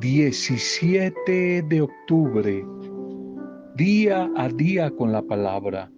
17 0.00 1.62
de 1.62 1.80
octubre, 1.80 2.66
día 3.76 4.30
a 4.36 4.50
día 4.50 4.90
con 4.90 5.10
la 5.10 5.22
palabra. 5.22 5.90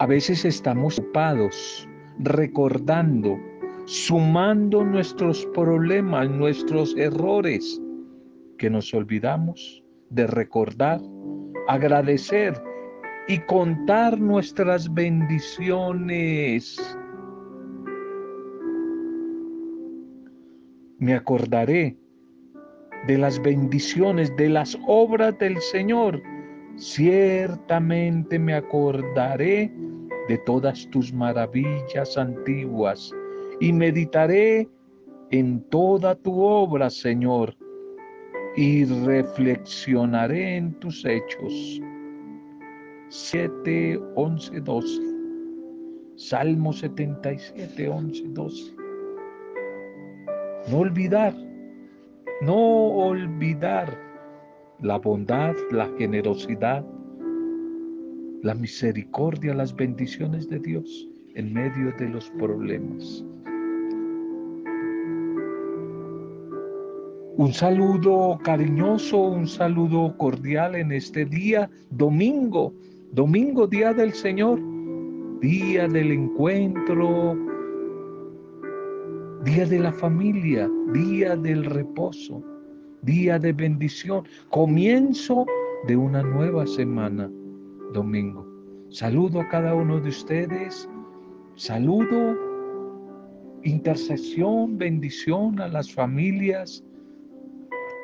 A 0.00 0.06
veces 0.06 0.46
estamos 0.46 0.98
ocupados 0.98 1.86
recordando, 2.20 3.38
sumando 3.84 4.82
nuestros 4.82 5.44
problemas, 5.52 6.30
nuestros 6.30 6.96
errores, 6.96 7.78
que 8.56 8.70
nos 8.70 8.94
olvidamos 8.94 9.84
de 10.08 10.26
recordar, 10.26 11.02
agradecer 11.68 12.54
y 13.28 13.38
contar 13.40 14.18
nuestras 14.18 14.90
bendiciones. 14.94 16.96
Me 21.02 21.14
acordaré 21.14 21.96
de 23.08 23.18
las 23.18 23.42
bendiciones, 23.42 24.32
de 24.36 24.48
las 24.48 24.78
obras 24.86 25.36
del 25.40 25.60
Señor. 25.60 26.22
Ciertamente 26.76 28.38
me 28.38 28.54
acordaré 28.54 29.72
de 30.28 30.38
todas 30.46 30.88
tus 30.90 31.12
maravillas 31.12 32.16
antiguas 32.16 33.12
y 33.58 33.72
meditaré 33.72 34.68
en 35.32 35.60
toda 35.70 36.14
tu 36.14 36.40
obra, 36.40 36.88
Señor, 36.88 37.52
y 38.54 38.84
reflexionaré 38.84 40.58
en 40.58 40.72
tus 40.74 41.04
hechos. 41.04 41.82
7, 43.08 44.00
11, 44.14 44.60
12. 44.60 45.02
Salmo 46.14 46.72
77, 46.72 47.88
11, 47.88 48.22
12. 48.28 48.81
No 50.70 50.78
olvidar, 50.78 51.34
no 52.40 52.56
olvidar 52.56 53.98
la 54.80 54.96
bondad, 54.98 55.54
la 55.72 55.88
generosidad, 55.98 56.84
la 58.42 58.54
misericordia, 58.54 59.54
las 59.54 59.74
bendiciones 59.74 60.48
de 60.48 60.60
Dios 60.60 61.08
en 61.34 61.52
medio 61.52 61.92
de 61.98 62.08
los 62.08 62.30
problemas. 62.30 63.24
Un 67.36 67.52
saludo 67.52 68.38
cariñoso, 68.44 69.18
un 69.18 69.48
saludo 69.48 70.16
cordial 70.16 70.76
en 70.76 70.92
este 70.92 71.24
día, 71.24 71.68
domingo, 71.90 72.72
domingo, 73.10 73.66
día 73.66 73.92
del 73.92 74.12
Señor, 74.12 74.60
día 75.40 75.88
del 75.88 76.12
encuentro, 76.12 77.36
día 79.44 79.66
de 79.66 79.80
la 79.80 79.92
familia, 79.92 80.70
día 80.92 81.36
del 81.36 81.64
reposo, 81.64 82.42
día 83.02 83.38
de 83.38 83.52
bendición, 83.52 84.24
comienzo 84.50 85.44
de 85.88 85.96
una 85.96 86.22
nueva 86.22 86.64
semana 86.66 87.28
domingo. 87.92 88.46
Saludo 88.90 89.40
a 89.40 89.48
cada 89.48 89.74
uno 89.74 90.00
de 90.00 90.10
ustedes. 90.10 90.88
Saludo, 91.56 92.38
intercesión, 93.64 94.78
bendición 94.78 95.60
a 95.60 95.66
las 95.66 95.92
familias, 95.92 96.84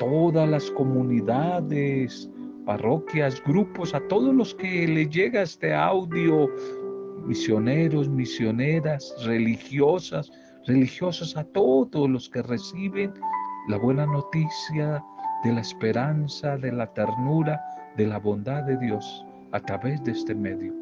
todas 0.01 0.49
las 0.49 0.69
comunidades, 0.73 2.29
parroquias, 2.67 3.41
grupos, 3.45 3.95
a 3.95 4.01
todos 4.09 4.35
los 4.35 4.55
que 4.57 4.89
les 4.89 5.09
llega 5.11 5.43
este 5.43 5.73
audio, 5.73 6.49
misioneros, 7.25 8.09
misioneras, 8.09 9.15
religiosas, 9.25 10.33
religiosos, 10.69 11.37
a 11.37 11.45
todos 11.45 12.09
los 12.09 12.29
que 12.29 12.43
reciben 12.43 13.13
la 13.69 13.79
buena 13.79 14.07
noticia 14.07 15.03
de 15.43 15.53
la 15.53 15.61
esperanza, 15.61 16.57
de 16.59 16.71
la 16.71 16.93
ternura, 16.93 17.61
de 17.97 18.07
la 18.07 18.19
bondad 18.19 18.63
de 18.65 18.77
Dios 18.77 19.25
a 19.53 19.61
través 19.61 20.03
de 20.05 20.13
este 20.13 20.35
medio. 20.35 20.75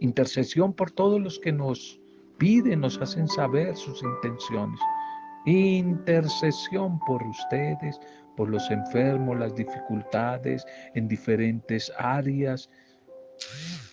Intercesión 0.00 0.74
por 0.74 0.90
todos 0.90 1.20
los 1.20 1.38
que 1.38 1.52
nos 1.52 1.98
piden, 2.38 2.80
nos 2.80 3.00
hacen 3.00 3.26
saber 3.28 3.74
sus 3.76 4.02
intenciones. 4.02 4.78
Intercesión 5.46 6.98
por 7.06 7.22
ustedes, 7.22 7.98
por 8.36 8.50
los 8.50 8.70
enfermos, 8.70 9.38
las 9.38 9.54
dificultades 9.54 10.66
en 10.94 11.08
diferentes 11.08 11.90
áreas. 11.98 12.68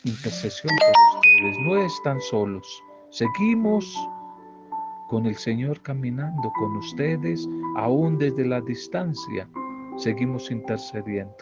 Intercesión 0.03 0.75
por 0.77 1.19
ustedes. 1.19 1.57
No 1.65 1.77
están 1.77 2.19
solos. 2.19 2.67
Seguimos 3.11 3.95
con 5.13 5.27
el 5.27 5.35
Señor 5.35 5.79
caminando 5.83 6.51
con 6.53 6.75
ustedes, 6.75 7.47
aún 7.77 8.17
desde 8.17 8.47
la 8.47 8.59
distancia. 8.61 9.47
Seguimos 9.95 10.49
intercediendo 10.49 11.37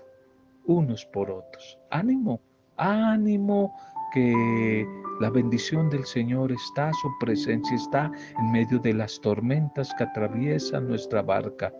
unos 0.65 1.05
por 1.05 1.31
otros. 1.31 1.79
Ánimo, 1.89 2.41
ánimo 2.75 3.73
que 4.13 4.85
la 5.21 5.29
bendición 5.29 5.89
del 5.89 6.03
Señor 6.03 6.51
está, 6.51 6.91
su 6.91 7.09
presencia 7.21 7.77
está 7.77 8.11
en 8.39 8.51
medio 8.51 8.77
de 8.77 8.93
las 8.93 9.21
tormentas 9.21 9.93
que 9.97 10.03
atraviesan 10.03 10.89
nuestra 10.89 11.21
barca. 11.21 11.73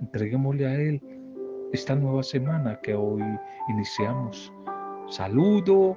Entreguémosle 0.00 0.66
a 0.66 0.74
Él 0.74 1.02
esta 1.72 1.96
nueva 1.96 2.24
semana 2.24 2.78
que 2.82 2.94
hoy 2.94 3.22
iniciamos. 3.70 4.52
Saludo, 5.08 5.96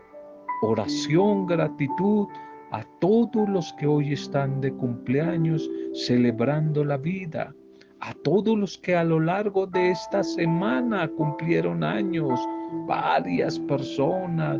oración, 0.62 1.46
gratitud 1.46 2.30
a 2.72 2.84
todos 3.00 3.50
los 3.50 3.74
que 3.74 3.88
hoy 3.88 4.14
están 4.14 4.62
de 4.62 4.74
cumpleaños 4.74 5.70
celebrando 5.94 6.84
la 6.84 6.98
vida 6.98 7.54
a 8.02 8.14
todos 8.24 8.58
los 8.58 8.78
que 8.80 8.96
a 8.96 9.04
lo 9.04 9.20
largo 9.20 9.68
de 9.68 9.92
esta 9.92 10.24
semana 10.24 11.08
cumplieron 11.08 11.84
años, 11.84 12.40
varias 12.88 13.60
personas, 13.60 14.60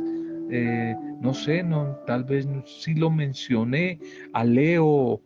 eh, 0.52 0.96
no 1.20 1.34
sé, 1.34 1.64
no, 1.64 1.98
tal 2.06 2.24
vez 2.24 2.48
sí 2.66 2.94
lo 2.94 3.10
mencioné, 3.10 4.00
a 4.34 4.44
Leo, 4.44 5.20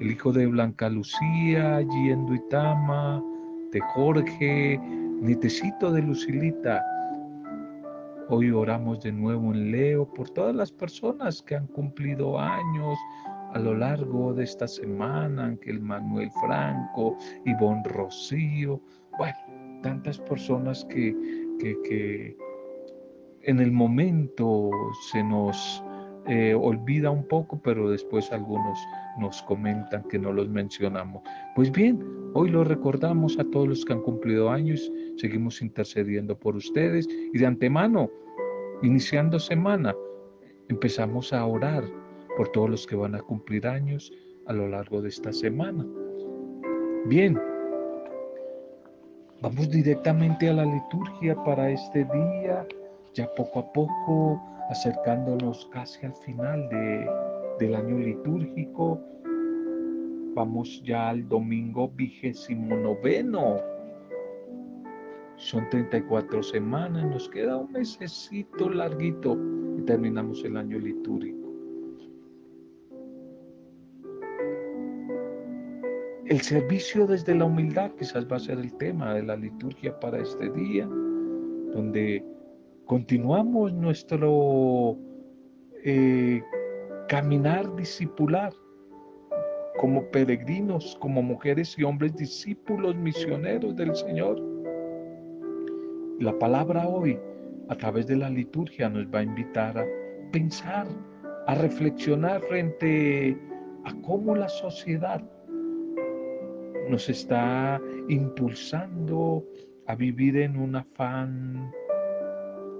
el 0.00 0.10
hijo 0.12 0.32
de 0.32 0.46
Blanca 0.46 0.88
Lucía, 0.88 1.76
allí 1.76 2.10
en 2.10 2.24
Duitama, 2.24 3.22
de 3.70 3.80
Jorge, 3.94 4.80
Nitecito 5.20 5.92
de 5.92 6.02
Lucilita. 6.02 6.82
Hoy 8.28 8.50
oramos 8.50 9.02
de 9.02 9.12
nuevo 9.12 9.52
en 9.52 9.72
Leo 9.72 10.06
por 10.06 10.30
todas 10.30 10.54
las 10.54 10.70
personas 10.70 11.42
que 11.42 11.56
han 11.56 11.66
cumplido 11.66 12.38
años, 12.38 12.96
a 13.52 13.58
lo 13.58 13.74
largo 13.74 14.32
de 14.32 14.44
esta 14.44 14.66
semana, 14.66 15.44
Ángel 15.44 15.80
Manuel 15.80 16.30
Franco, 16.40 17.16
Ivonne 17.44 17.82
Rocío, 17.84 18.80
bueno, 19.18 19.36
tantas 19.82 20.18
personas 20.18 20.84
que, 20.86 21.14
que, 21.60 22.36
en 23.42 23.60
el 23.60 23.72
momento 23.72 24.70
se 25.10 25.22
nos 25.24 25.84
eh, 26.28 26.54
olvida 26.54 27.10
un 27.10 27.26
poco, 27.26 27.60
pero 27.60 27.90
después 27.90 28.32
algunos 28.32 28.78
nos 29.18 29.42
comentan 29.42 30.04
que 30.04 30.18
no 30.18 30.32
los 30.32 30.48
mencionamos. 30.48 31.22
Pues 31.56 31.70
bien, 31.72 32.00
hoy 32.34 32.50
lo 32.50 32.64
recordamos 32.64 33.38
a 33.38 33.44
todos 33.44 33.68
los 33.68 33.84
que 33.84 33.92
han 33.92 34.02
cumplido 34.02 34.50
años, 34.50 34.90
seguimos 35.16 35.62
intercediendo 35.62 36.38
por 36.38 36.56
ustedes 36.56 37.08
y 37.32 37.38
de 37.38 37.46
antemano, 37.46 38.10
iniciando 38.82 39.38
semana, 39.38 39.94
empezamos 40.68 41.32
a 41.32 41.44
orar 41.46 41.84
por 42.36 42.48
todos 42.48 42.70
los 42.70 42.86
que 42.86 42.96
van 42.96 43.14
a 43.14 43.20
cumplir 43.20 43.66
años 43.66 44.12
a 44.46 44.52
lo 44.52 44.68
largo 44.68 45.02
de 45.02 45.08
esta 45.08 45.32
semana. 45.32 45.86
Bien, 47.06 47.38
vamos 49.40 49.70
directamente 49.70 50.48
a 50.48 50.54
la 50.54 50.64
liturgia 50.64 51.34
para 51.44 51.70
este 51.70 52.04
día, 52.04 52.66
ya 53.14 53.28
poco 53.34 53.60
a 53.60 53.72
poco 53.72 54.40
acercándonos 54.70 55.68
casi 55.72 56.06
al 56.06 56.14
final 56.14 56.68
de, 56.68 57.06
del 57.58 57.74
año 57.74 57.98
litúrgico. 57.98 59.00
Vamos 60.34 60.82
ya 60.82 61.10
al 61.10 61.28
domingo 61.28 61.90
vigésimo 61.90 62.74
noveno. 62.76 63.56
Son 65.36 65.68
34 65.68 66.42
semanas, 66.42 67.04
nos 67.04 67.28
queda 67.28 67.58
un 67.58 67.72
mesecito 67.72 68.70
larguito 68.70 69.36
y 69.76 69.82
terminamos 69.82 70.42
el 70.44 70.56
año 70.56 70.78
litúrgico. 70.78 71.42
El 76.26 76.40
servicio 76.40 77.06
desde 77.06 77.34
la 77.34 77.44
humildad 77.44 77.90
quizás 77.98 78.26
va 78.30 78.36
a 78.36 78.40
ser 78.40 78.58
el 78.58 78.72
tema 78.78 79.12
de 79.12 79.24
la 79.24 79.36
liturgia 79.36 79.98
para 80.00 80.18
este 80.18 80.48
día, 80.50 80.86
donde 80.86 82.24
continuamos 82.86 83.74
nuestro 83.74 84.96
eh, 85.84 86.40
caminar 87.08 87.74
discipular 87.76 88.54
como 89.82 90.04
peregrinos, 90.12 90.96
como 91.00 91.22
mujeres 91.22 91.76
y 91.76 91.82
hombres 91.82 92.14
discípulos 92.14 92.94
misioneros 92.94 93.74
del 93.74 93.96
Señor. 93.96 94.40
La 96.20 96.38
palabra 96.38 96.86
hoy, 96.86 97.18
a 97.68 97.74
través 97.74 98.06
de 98.06 98.14
la 98.14 98.30
liturgia, 98.30 98.88
nos 98.88 99.06
va 99.06 99.18
a 99.18 99.22
invitar 99.24 99.76
a 99.76 99.84
pensar, 100.30 100.86
a 101.48 101.56
reflexionar 101.56 102.42
frente 102.42 103.36
a 103.84 103.92
cómo 104.02 104.36
la 104.36 104.48
sociedad 104.48 105.20
nos 106.88 107.08
está 107.08 107.80
impulsando 108.08 109.44
a 109.88 109.96
vivir 109.96 110.36
en 110.36 110.60
un 110.60 110.76
afán 110.76 111.72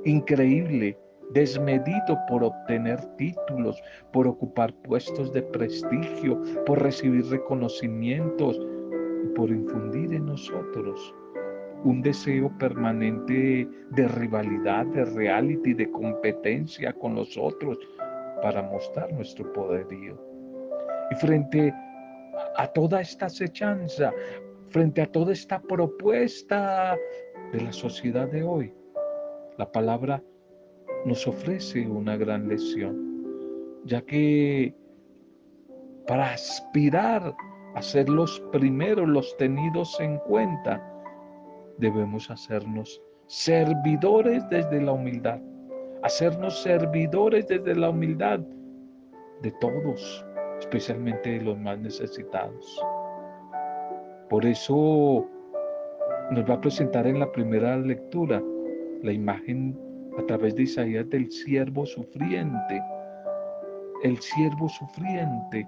increíble, 0.04 0.96
desmedido 1.32 2.18
por 2.28 2.44
obtener 2.44 3.00
títulos, 3.16 3.82
por 4.12 4.26
ocupar 4.26 4.72
puestos 4.82 5.32
de 5.32 5.42
prestigio, 5.42 6.40
por 6.66 6.82
recibir 6.82 7.24
reconocimientos 7.26 8.58
y 9.24 9.28
por 9.34 9.50
infundir 9.50 10.14
en 10.14 10.26
nosotros 10.26 11.14
un 11.84 12.00
deseo 12.00 12.50
permanente 12.58 13.68
de 13.90 14.08
rivalidad, 14.08 14.86
de 14.86 15.04
reality, 15.04 15.74
de 15.74 15.90
competencia 15.90 16.92
con 16.92 17.14
los 17.14 17.36
otros 17.36 17.78
para 18.40 18.62
mostrar 18.62 19.12
nuestro 19.12 19.52
poderío. 19.52 20.16
Y 21.10 21.14
frente 21.16 21.74
a 22.56 22.66
toda 22.68 23.00
esta 23.00 23.26
acechanza, 23.26 24.12
frente 24.68 25.02
a 25.02 25.06
toda 25.06 25.32
esta 25.32 25.60
propuesta 25.60 26.96
de 27.52 27.60
la 27.60 27.72
sociedad 27.72 28.28
de 28.28 28.42
hoy, 28.42 28.72
la 29.58 29.70
palabra 29.70 30.22
nos 31.04 31.26
ofrece 31.26 31.86
una 31.86 32.16
gran 32.16 32.48
lección, 32.48 33.24
ya 33.84 34.00
que 34.02 34.74
para 36.06 36.32
aspirar 36.32 37.34
a 37.74 37.82
ser 37.82 38.08
los 38.08 38.40
primeros, 38.52 39.08
los 39.08 39.36
tenidos 39.36 39.98
en 40.00 40.18
cuenta, 40.18 40.80
debemos 41.78 42.30
hacernos 42.30 43.00
servidores 43.26 44.48
desde 44.50 44.80
la 44.80 44.92
humildad, 44.92 45.40
hacernos 46.02 46.62
servidores 46.62 47.48
desde 47.48 47.74
la 47.74 47.90
humildad 47.90 48.40
de 49.42 49.50
todos, 49.60 50.24
especialmente 50.60 51.30
de 51.30 51.40
los 51.42 51.58
más 51.58 51.78
necesitados. 51.78 52.80
Por 54.28 54.46
eso 54.46 55.26
nos 56.30 56.48
va 56.48 56.54
a 56.54 56.60
presentar 56.60 57.06
en 57.06 57.20
la 57.20 57.30
primera 57.32 57.76
lectura 57.76 58.42
la 59.02 59.12
imagen 59.12 59.76
a 60.18 60.26
través 60.26 60.54
de 60.54 60.64
Isaías 60.64 61.08
del 61.08 61.30
siervo 61.30 61.86
sufriente, 61.86 62.82
el 64.02 64.18
siervo 64.18 64.68
sufriente 64.68 65.66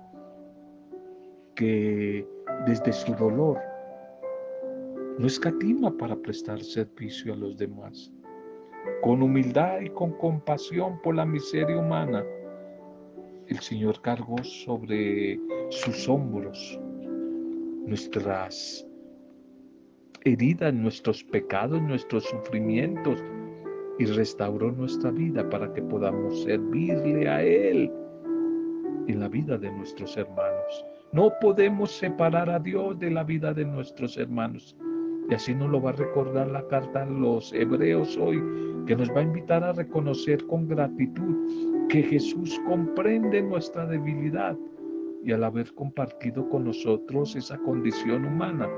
que 1.54 2.26
desde 2.66 2.92
su 2.92 3.14
dolor 3.14 3.58
no 5.18 5.26
escatima 5.26 5.96
para 5.96 6.16
prestar 6.16 6.60
servicio 6.60 7.32
a 7.32 7.36
los 7.36 7.56
demás. 7.56 8.12
Con 9.02 9.22
humildad 9.22 9.80
y 9.80 9.90
con 9.90 10.12
compasión 10.18 11.00
por 11.02 11.14
la 11.14 11.24
miseria 11.24 11.78
humana, 11.78 12.24
el 13.46 13.58
Señor 13.60 14.00
cargó 14.02 14.42
sobre 14.42 15.38
sus 15.70 16.08
hombros 16.08 16.78
nuestras 17.86 18.86
heridas, 20.24 20.72
nuestros 20.72 21.22
pecados, 21.24 21.80
nuestros 21.82 22.24
sufrimientos 22.24 23.22
y 23.98 24.06
restauró 24.06 24.72
nuestra 24.72 25.10
vida 25.10 25.48
para 25.48 25.72
que 25.72 25.82
podamos 25.82 26.42
servirle 26.42 27.28
a 27.28 27.42
Él 27.42 27.90
en 29.06 29.20
la 29.20 29.28
vida 29.28 29.56
de 29.58 29.70
nuestros 29.70 30.16
hermanos. 30.16 30.84
No 31.12 31.32
podemos 31.40 31.92
separar 31.92 32.50
a 32.50 32.58
Dios 32.58 32.98
de 32.98 33.10
la 33.10 33.22
vida 33.22 33.54
de 33.54 33.64
nuestros 33.64 34.16
hermanos. 34.16 34.76
Y 35.30 35.34
así 35.34 35.54
nos 35.54 35.70
lo 35.70 35.80
va 35.80 35.90
a 35.90 35.94
recordar 35.94 36.48
la 36.50 36.66
carta 36.68 37.02
a 37.02 37.06
los 37.06 37.52
hebreos 37.52 38.16
hoy, 38.18 38.42
que 38.86 38.96
nos 38.96 39.08
va 39.10 39.20
a 39.20 39.22
invitar 39.22 39.64
a 39.64 39.72
reconocer 39.72 40.44
con 40.46 40.68
gratitud 40.68 41.86
que 41.88 42.02
Jesús 42.02 42.60
comprende 42.66 43.42
nuestra 43.42 43.86
debilidad 43.86 44.56
y 45.22 45.32
al 45.32 45.44
haber 45.44 45.72
compartido 45.74 46.48
con 46.50 46.64
nosotros 46.64 47.34
esa 47.36 47.56
condición 47.58 48.26
humana, 48.26 48.68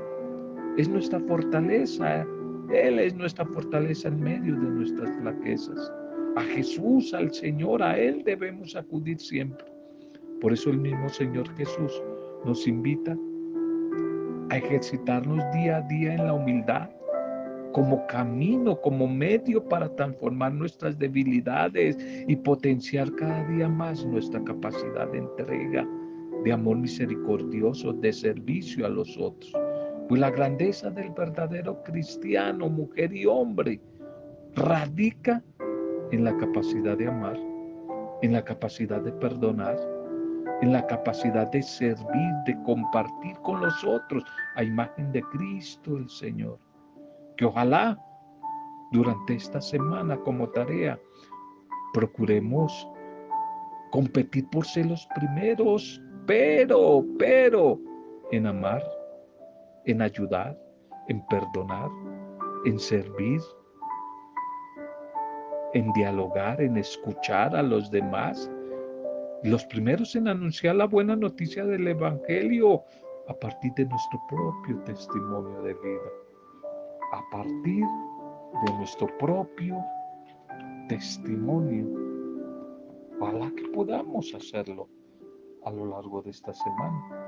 es 0.77 0.87
nuestra 0.87 1.19
fortaleza. 1.21 2.25
Él 2.73 2.99
es 2.99 3.15
nuestra 3.15 3.45
fortaleza 3.45 4.09
en 4.09 4.19
medio 4.19 4.53
de 4.53 4.69
nuestras 4.69 5.15
flaquezas. 5.17 5.91
A 6.35 6.41
Jesús, 6.41 7.13
al 7.13 7.33
Señor, 7.33 7.81
a 7.81 7.97
Él 7.97 8.23
debemos 8.25 8.75
acudir 8.75 9.19
siempre. 9.19 9.65
Por 10.41 10.53
eso 10.53 10.69
el 10.69 10.79
mismo 10.79 11.07
Señor 11.09 11.49
Jesús 11.55 12.03
nos 12.45 12.67
invita 12.67 13.17
a 14.49 14.57
ejercitarnos 14.57 15.43
día 15.53 15.77
a 15.77 15.81
día 15.81 16.13
en 16.13 16.25
la 16.25 16.33
humildad 16.33 16.89
como 17.73 18.05
camino, 18.07 18.79
como 18.81 19.07
medio 19.07 19.63
para 19.63 19.93
transformar 19.95 20.53
nuestras 20.53 20.97
debilidades 20.97 21.97
y 22.27 22.35
potenciar 22.35 23.13
cada 23.15 23.43
día 23.49 23.69
más 23.69 24.05
nuestra 24.05 24.43
capacidad 24.43 25.11
de 25.11 25.19
entrega, 25.19 25.87
de 26.43 26.51
amor 26.51 26.77
misericordioso, 26.77 27.93
de 27.93 28.11
servicio 28.13 28.85
a 28.85 28.89
los 28.89 29.17
otros. 29.17 29.66
Pues 30.07 30.21
la 30.21 30.31
grandeza 30.31 30.89
del 30.89 31.11
verdadero 31.11 31.83
cristiano, 31.83 32.69
mujer 32.69 33.13
y 33.13 33.25
hombre, 33.25 33.81
radica 34.55 35.43
en 36.11 36.23
la 36.23 36.35
capacidad 36.37 36.97
de 36.97 37.07
amar, 37.07 37.37
en 38.21 38.31
la 38.31 38.43
capacidad 38.43 39.01
de 39.01 39.11
perdonar, 39.11 39.77
en 40.61 40.71
la 40.71 40.85
capacidad 40.87 41.51
de 41.51 41.61
servir, 41.61 42.33
de 42.45 42.57
compartir 42.63 43.35
con 43.43 43.61
los 43.61 43.83
otros 43.83 44.23
a 44.55 44.63
imagen 44.63 45.11
de 45.11 45.21
Cristo 45.23 45.97
el 45.97 46.09
Señor. 46.09 46.57
Que 47.35 47.45
ojalá 47.45 47.99
durante 48.91 49.35
esta 49.35 49.59
semana 49.59 50.17
como 50.17 50.47
tarea 50.49 50.97
procuremos 51.93 52.89
competir 53.91 54.47
por 54.49 54.65
ser 54.65 54.87
los 54.87 55.07
primeros, 55.15 56.01
pero, 56.25 57.03
pero, 57.19 57.79
en 58.31 58.47
amar, 58.47 58.81
en 59.87 60.01
ayudar, 60.01 60.57
en 61.07 61.25
perdonar, 61.27 61.89
en 62.65 62.77
servir, 62.77 63.41
en 65.73 65.91
dialogar, 65.93 66.61
en 66.61 66.77
escuchar 66.77 67.55
a 67.55 67.63
los 67.63 67.89
demás 67.91 68.49
los 69.43 69.65
primeros 69.65 70.15
en 70.15 70.27
anunciar 70.27 70.75
la 70.75 70.87
buena 70.87 71.15
noticia 71.15 71.65
del 71.65 71.87
Evangelio 71.87 72.83
a 73.27 73.33
partir 73.33 73.71
de 73.75 73.85
nuestro 73.85 74.19
propio 74.27 74.79
testimonio 74.83 75.61
de 75.61 75.73
vida, 75.75 76.09
a 77.13 77.21
partir 77.31 77.85
de 78.65 78.73
nuestro 78.77 79.07
propio 79.17 79.77
testimonio. 80.89 81.87
Ojalá 83.19 83.51
que 83.55 83.67
podamos 83.69 84.33
hacerlo 84.33 84.89
a 85.65 85.71
lo 85.71 85.85
largo 85.85 86.21
de 86.21 86.31
esta 86.31 86.53
semana. 86.53 87.26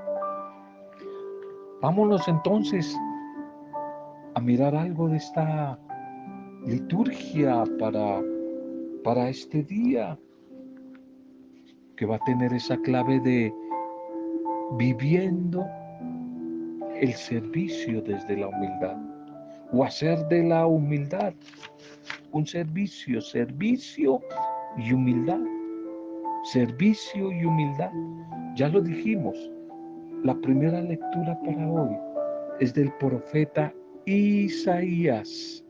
Vámonos 1.82 2.28
entonces 2.28 2.94
a 4.34 4.40
mirar 4.40 4.74
algo 4.74 5.08
de 5.08 5.16
esta 5.16 5.78
liturgia 6.66 7.64
para, 7.78 8.20
para 9.02 9.30
este 9.30 9.62
día 9.62 10.18
que 11.96 12.04
va 12.04 12.16
a 12.16 12.24
tener 12.24 12.52
esa 12.52 12.76
clave 12.78 13.18
de 13.20 13.52
viviendo 14.76 15.64
el 17.00 17.14
servicio 17.14 18.02
desde 18.02 18.36
la 18.36 18.48
humildad 18.48 18.96
o 19.72 19.82
hacer 19.82 20.18
de 20.28 20.44
la 20.44 20.66
humildad 20.66 21.32
un 22.32 22.46
servicio, 22.46 23.20
servicio 23.22 24.20
y 24.76 24.92
humildad, 24.92 25.40
servicio 26.44 27.32
y 27.32 27.44
humildad. 27.44 27.90
Ya 28.54 28.68
lo 28.68 28.80
dijimos, 28.80 29.49
la 30.24 30.34
primera 30.40 30.80
lectura 30.82 31.38
para 31.44 31.68
hoy 31.68 31.96
es 32.60 32.74
del 32.74 32.92
profeta 32.98 33.72
Isaías. 34.06 35.64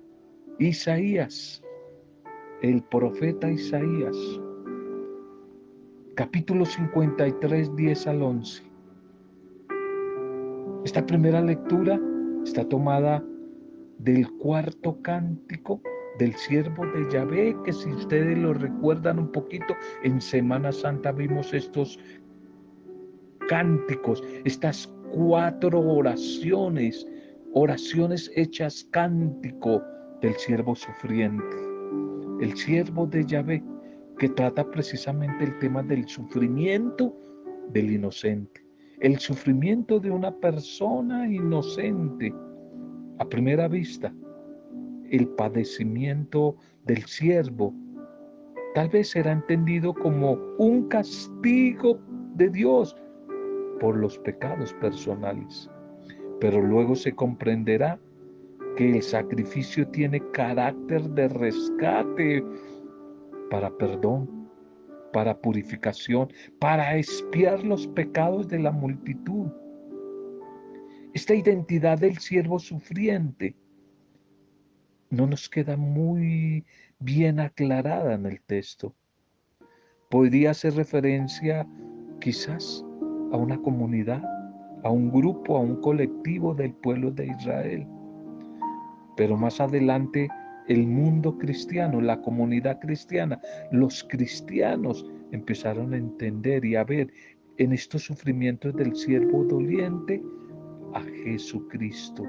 Isaías, 0.59 1.63
el 2.63 2.83
profeta 2.85 3.51
Isaías 3.51 4.17
capítulo 6.21 6.67
53, 6.67 7.77
10 7.77 8.07
al 8.09 8.23
11. 8.23 8.63
Esta 10.85 11.07
primera 11.07 11.41
lectura 11.41 11.99
está 12.45 12.69
tomada 12.69 13.25
del 13.99 14.31
cuarto 14.39 15.01
cántico 15.01 15.81
del 16.19 16.35
siervo 16.35 16.85
de 16.89 17.11
Yahvé, 17.11 17.57
que 17.65 17.73
si 17.73 17.91
ustedes 17.91 18.37
lo 18.37 18.53
recuerdan 18.53 19.19
un 19.19 19.33
poquito, 19.33 19.75
en 20.03 20.21
Semana 20.21 20.73
Santa 20.73 21.13
vimos 21.13 21.55
estos 21.55 21.99
cánticos, 23.51 24.23
estas 24.45 24.87
cuatro 25.13 25.81
oraciones, 25.81 27.05
oraciones 27.53 28.31
hechas 28.37 28.87
cántico 28.93 29.83
del 30.23 30.35
siervo 30.35 30.77
sufriente. 30.77 31.57
El 32.41 32.57
siervo 32.57 33.09
de 33.09 33.27
Yahvé 33.27 33.65
que 34.19 34.29
trata 34.29 34.71
precisamente 34.71 35.43
el 35.43 35.59
tema 35.59 35.83
del 35.83 36.07
sufrimiento 36.07 37.13
del 37.73 37.91
inocente. 37.91 38.65
El 39.01 39.19
sufrimiento 39.19 39.99
de 39.99 40.13
una 40.13 40.31
persona 40.31 41.27
inocente 41.27 42.33
a 43.19 43.29
primera 43.29 43.67
vista. 43.67 44.15
El 45.11 45.27
padecimiento 45.27 46.55
del 46.85 47.03
siervo 47.03 47.75
tal 48.77 48.91
vez 48.91 49.11
será 49.11 49.33
entendido 49.33 49.93
como 49.93 50.39
un 50.59 50.87
castigo 50.87 51.99
de 52.37 52.49
Dios 52.49 52.95
por 53.81 53.97
los 53.97 54.19
pecados 54.19 54.73
personales. 54.75 55.69
pero 56.41 56.63
luego 56.63 56.95
se 56.97 57.13
comprenderá 57.13 58.01
que 58.77 58.97
el 58.97 59.03
sacrificio 59.03 59.87
tiene 59.89 60.23
carácter 60.33 61.03
de 61.11 61.29
rescate 61.29 62.43
para 63.51 63.71
perdón, 63.77 64.49
para 65.13 65.39
purificación, 65.39 66.33
para 66.59 66.97
expiar 66.97 67.63
los 67.63 67.87
pecados 67.89 68.49
de 68.49 68.61
la 68.61 68.71
multitud. 68.71 69.49
Esta 71.13 71.35
identidad 71.35 71.99
del 71.99 72.17
siervo 72.19 72.59
sufriente 72.59 73.55
no 75.11 75.27
nos 75.27 75.51
queda 75.51 75.77
muy 75.77 76.65
bien 77.01 77.41
aclarada 77.41 78.15
en 78.15 78.25
el 78.25 78.41
texto. 78.41 78.95
Podría 80.09 80.53
hacer 80.53 80.75
referencia 80.75 81.67
quizás 82.21 82.85
a 83.33 83.37
una 83.37 83.59
comunidad, 83.59 84.23
a 84.83 84.91
un 84.91 85.11
grupo, 85.11 85.57
a 85.57 85.61
un 85.61 85.81
colectivo 85.81 86.55
del 86.55 86.73
pueblo 86.75 87.11
de 87.11 87.27
Israel. 87.27 87.87
Pero 89.17 89.37
más 89.37 89.61
adelante 89.61 90.29
el 90.69 90.87
mundo 90.87 91.37
cristiano, 91.37 92.01
la 92.01 92.21
comunidad 92.21 92.79
cristiana, 92.81 93.41
los 93.73 94.05
cristianos 94.05 95.05
empezaron 95.33 95.93
a 95.93 95.97
entender 95.97 96.65
y 96.65 96.77
a 96.77 96.85
ver 96.85 97.13
en 97.59 97.73
estos 97.73 98.05
sufrimientos 98.05 98.75
del 98.75 98.95
siervo 98.95 99.45
doliente 99.45 100.23
a 100.95 101.03
Jesucristo. 101.03 102.25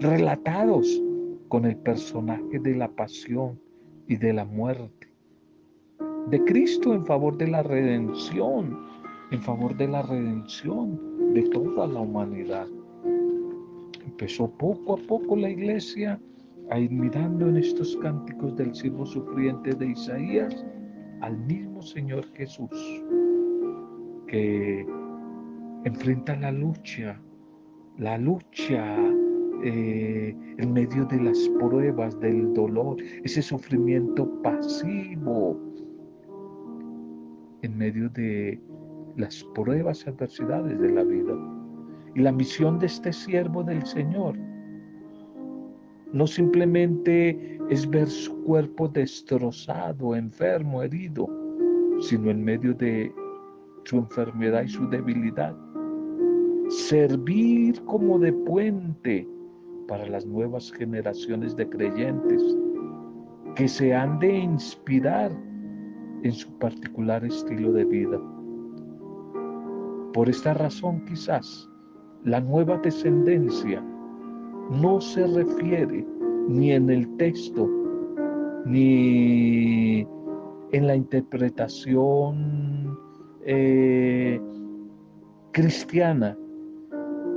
Relatados 0.00 1.00
con 1.48 1.66
el 1.66 1.76
personaje 1.76 2.58
de 2.60 2.74
la 2.74 2.88
pasión 2.88 3.60
y 4.08 4.16
de 4.16 4.32
la 4.32 4.44
muerte. 4.44 5.11
De 6.30 6.42
Cristo 6.44 6.94
en 6.94 7.04
favor 7.04 7.36
de 7.36 7.48
la 7.48 7.62
redención, 7.62 8.78
en 9.30 9.42
favor 9.42 9.76
de 9.76 9.88
la 9.88 10.02
redención 10.02 11.34
de 11.34 11.42
toda 11.50 11.86
la 11.86 12.00
humanidad. 12.00 12.66
Empezó 14.04 14.50
poco 14.50 14.94
a 14.94 14.96
poco 15.08 15.36
la 15.36 15.50
iglesia 15.50 16.20
a 16.70 16.78
ir 16.78 16.90
mirando 16.90 17.48
en 17.48 17.56
estos 17.56 17.96
cánticos 17.98 18.56
del 18.56 18.74
siervo 18.74 19.04
sufriente 19.04 19.74
de 19.74 19.88
Isaías 19.88 20.64
al 21.20 21.38
mismo 21.38 21.82
Señor 21.82 22.24
Jesús 22.34 23.02
que 24.26 24.86
enfrenta 25.84 26.34
la 26.36 26.50
lucha, 26.50 27.20
la 27.98 28.16
lucha 28.16 28.96
eh, 29.64 30.34
en 30.58 30.72
medio 30.72 31.04
de 31.04 31.20
las 31.20 31.38
pruebas, 31.60 32.18
del 32.20 32.52
dolor, 32.54 32.96
ese 33.24 33.42
sufrimiento 33.42 34.28
pasivo, 34.42 35.60
en 37.62 37.78
medio 37.78 38.08
de 38.10 38.60
las 39.16 39.42
pruebas 39.54 40.04
y 40.04 40.10
adversidades 40.10 40.78
de 40.78 40.90
la 40.90 41.04
vida. 41.04 41.34
Y 42.14 42.20
la 42.20 42.32
misión 42.32 42.78
de 42.78 42.86
este 42.86 43.12
siervo 43.12 43.62
del 43.62 43.84
Señor 43.86 44.36
no 46.12 46.26
simplemente 46.26 47.58
es 47.70 47.88
ver 47.88 48.08
su 48.08 48.42
cuerpo 48.44 48.88
destrozado, 48.88 50.14
enfermo, 50.14 50.82
herido, 50.82 51.26
sino 52.00 52.30
en 52.30 52.44
medio 52.44 52.74
de 52.74 53.12
su 53.84 53.98
enfermedad 53.98 54.64
y 54.64 54.68
su 54.68 54.86
debilidad. 54.88 55.56
Servir 56.68 57.82
como 57.84 58.18
de 58.18 58.32
puente 58.32 59.26
para 59.88 60.06
las 60.06 60.26
nuevas 60.26 60.70
generaciones 60.72 61.56
de 61.56 61.68
creyentes 61.68 62.42
que 63.56 63.68
se 63.68 63.94
han 63.94 64.18
de 64.18 64.36
inspirar 64.36 65.32
en 66.22 66.32
su 66.32 66.50
particular 66.58 67.24
estilo 67.24 67.72
de 67.72 67.84
vida. 67.84 68.20
Por 70.12 70.28
esta 70.28 70.54
razón 70.54 71.04
quizás 71.06 71.68
la 72.24 72.40
nueva 72.40 72.78
descendencia 72.78 73.82
no 74.70 75.00
se 75.00 75.26
refiere 75.26 76.06
ni 76.48 76.72
en 76.72 76.90
el 76.90 77.08
texto 77.16 77.68
ni 78.64 80.06
en 80.72 80.86
la 80.86 80.94
interpretación 80.94 82.96
eh, 83.44 84.40
cristiana 85.52 86.36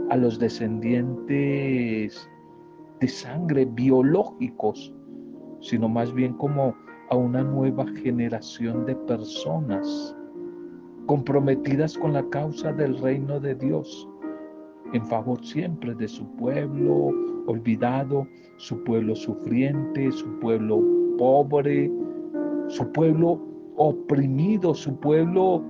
a 0.10 0.18
los 0.18 0.40
descendientes 0.40 2.30
de 3.00 3.08
sangre 3.08 3.66
biológicos, 3.66 4.94
sino 5.62 5.90
más 5.90 6.14
bien 6.14 6.34
como 6.34 6.76
a 7.10 7.16
una 7.16 7.44
nueva 7.44 7.86
generación 8.04 8.86
de 8.86 8.96
personas 8.96 10.16
comprometidas 11.06 11.98
con 11.98 12.14
la 12.14 12.28
causa 12.30 12.74
del 12.74 12.98
reino 12.98 13.40
de 13.40 13.56
Dios, 13.56 14.10
en 14.94 15.06
favor 15.06 15.44
siempre 15.46 15.94
de 15.96 16.08
su 16.08 16.26
pueblo 16.36 17.12
olvidado, 17.48 18.28
su 18.58 18.84
pueblo 18.84 19.16
sufriente, 19.16 20.12
su 20.12 20.40
pueblo 20.40 20.82
pobre, 21.18 21.92
su 22.68 22.92
pueblo 22.92 23.40
oprimido, 23.76 24.74
su 24.74 24.96
pueblo 25.00 25.64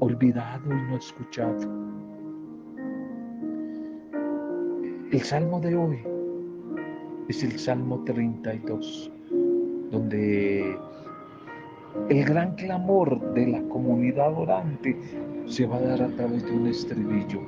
olvidado 0.00 0.64
y 0.66 0.90
no 0.90 0.96
escuchado. 0.96 1.86
El 5.10 5.20
salmo 5.20 5.60
de 5.60 5.74
hoy 5.76 5.98
es 7.28 7.42
el 7.42 7.58
Salmo 7.58 8.02
32, 8.04 9.10
donde 9.90 10.78
el 12.08 12.24
gran 12.24 12.54
clamor 12.54 13.34
de 13.34 13.46
la 13.46 13.62
comunidad 13.68 14.32
orante 14.32 14.96
se 15.46 15.66
va 15.66 15.76
a 15.76 15.80
dar 15.80 16.02
a 16.02 16.08
través 16.08 16.44
de 16.44 16.52
un 16.52 16.66
estribillo. 16.66 17.40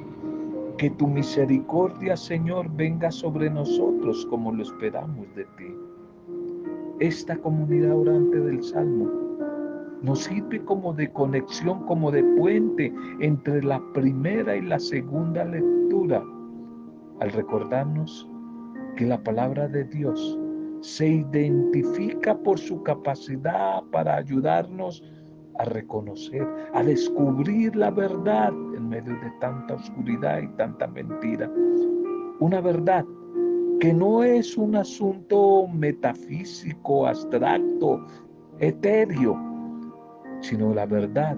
Que 0.79 0.91
tu 0.91 1.09
misericordia, 1.09 2.17
Señor, 2.17 2.69
venga 2.77 3.11
sobre 3.11 3.51
nosotros 3.51 4.27
como 4.31 4.53
lo 4.53 4.63
esperamos 4.63 5.27
de 5.35 5.45
ti. 5.45 5.75
Esta 7.01 7.37
comunidad 7.37 7.97
orante 7.97 8.39
del 8.41 8.63
Salmo 8.63 9.11
nos 10.03 10.21
sirve 10.21 10.65
como 10.65 10.93
de 10.93 11.11
conexión, 11.13 11.85
como 11.87 12.11
de 12.13 12.23
puente 12.37 12.93
entre 13.21 13.63
la 13.63 13.83
primera 13.93 14.57
y 14.57 14.63
la 14.63 14.79
segunda 14.79 15.45
lectura 15.45 16.23
al 17.21 17.33
recordarnos 17.33 18.29
que 18.97 19.07
la 19.07 19.23
palabra 19.23 19.67
de 19.69 19.85
Dios 19.85 20.39
se 20.81 21.09
identifica 21.09 22.37
por 22.39 22.59
su 22.59 22.83
capacidad 22.83 23.83
para 23.91 24.17
ayudarnos 24.17 25.03
a 25.59 25.65
reconocer, 25.65 26.47
a 26.73 26.83
descubrir 26.83 27.75
la 27.75 27.91
verdad 27.91 28.53
en 28.77 28.89
medio 28.89 29.13
de 29.15 29.31
tanta 29.41 29.75
oscuridad 29.75 30.41
y 30.41 30.49
tanta 30.57 30.87
mentira. 30.87 31.51
Una 32.41 32.61
verdad 32.61 33.05
que 33.81 33.93
no 33.93 34.23
es 34.23 34.57
un 34.57 34.77
asunto 34.77 35.67
metafísico, 35.69 37.07
abstracto, 37.07 38.05
etéreo, 38.61 39.37
sino 40.41 40.75
la 40.75 40.87
verdad 40.87 41.37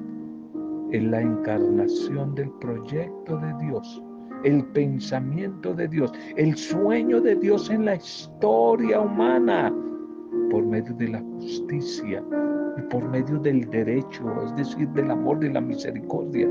es 0.90 1.02
la 1.02 1.20
encarnación 1.20 2.34
del 2.34 2.50
proyecto 2.52 3.38
de 3.38 3.54
Dios 3.64 4.02
el 4.44 4.64
pensamiento 4.66 5.74
de 5.74 5.88
Dios, 5.88 6.12
el 6.36 6.56
sueño 6.56 7.20
de 7.20 7.36
Dios 7.36 7.70
en 7.70 7.84
la 7.84 7.96
historia 7.96 9.00
humana 9.00 9.72
por 10.50 10.64
medio 10.64 10.94
de 10.94 11.08
la 11.08 11.20
justicia 11.20 12.22
y 12.76 12.82
por 12.90 13.08
medio 13.08 13.38
del 13.38 13.68
derecho, 13.70 14.24
es 14.44 14.56
decir, 14.56 14.88
del 14.90 15.10
amor, 15.10 15.38
de 15.40 15.50
la 15.50 15.60
misericordia, 15.60 16.48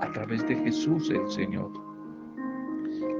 a 0.00 0.10
través 0.12 0.46
de 0.48 0.56
Jesús 0.56 1.10
el 1.10 1.28
Señor. 1.30 1.70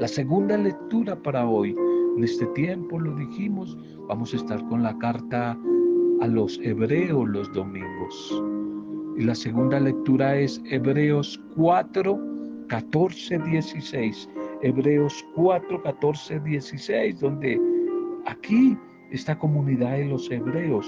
La 0.01 0.09
segunda 0.09 0.57
lectura 0.57 1.15
para 1.23 1.47
hoy, 1.47 1.77
en 2.17 2.25
este 2.25 2.47
tiempo 2.49 2.99
lo 2.99 3.15
dijimos, 3.15 3.77
vamos 4.09 4.33
a 4.33 4.37
estar 4.37 4.65
con 4.69 4.83
la 4.83 4.97
carta 4.99 5.57
a 6.21 6.27
los 6.27 6.59
hebreos 6.63 7.29
los 7.29 7.53
domingos. 7.53 8.43
Y 9.17 9.25
la 9.25 9.35
segunda 9.35 9.79
lectura 9.79 10.37
es 10.37 10.61
Hebreos 10.65 11.41
4, 11.57 12.32
14, 12.73 13.39
16, 13.39 14.31
Hebreos 14.63 15.23
4, 15.35 15.83
14, 15.83 16.41
16, 16.41 17.21
donde 17.21 17.61
aquí 18.25 18.75
esta 19.11 19.39
comunidad 19.39 19.99
de 19.99 20.07
los 20.07 20.31
hebreos 20.31 20.87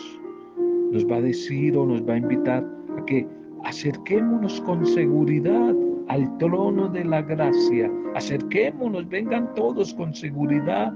nos 0.92 1.06
va 1.06 1.16
a 1.16 1.20
decir 1.20 1.76
o 1.76 1.84
nos 1.84 2.00
va 2.08 2.14
a 2.14 2.16
invitar 2.16 2.64
a 2.96 3.04
que 3.04 3.28
acerquémonos 3.64 4.62
con 4.62 4.86
seguridad 4.86 5.74
al 6.08 6.38
trono 6.38 6.88
de 6.88 7.04
la 7.04 7.20
gracia, 7.20 7.92
acerquémonos, 8.14 9.06
vengan 9.10 9.52
todos 9.54 9.92
con 9.92 10.14
seguridad 10.14 10.90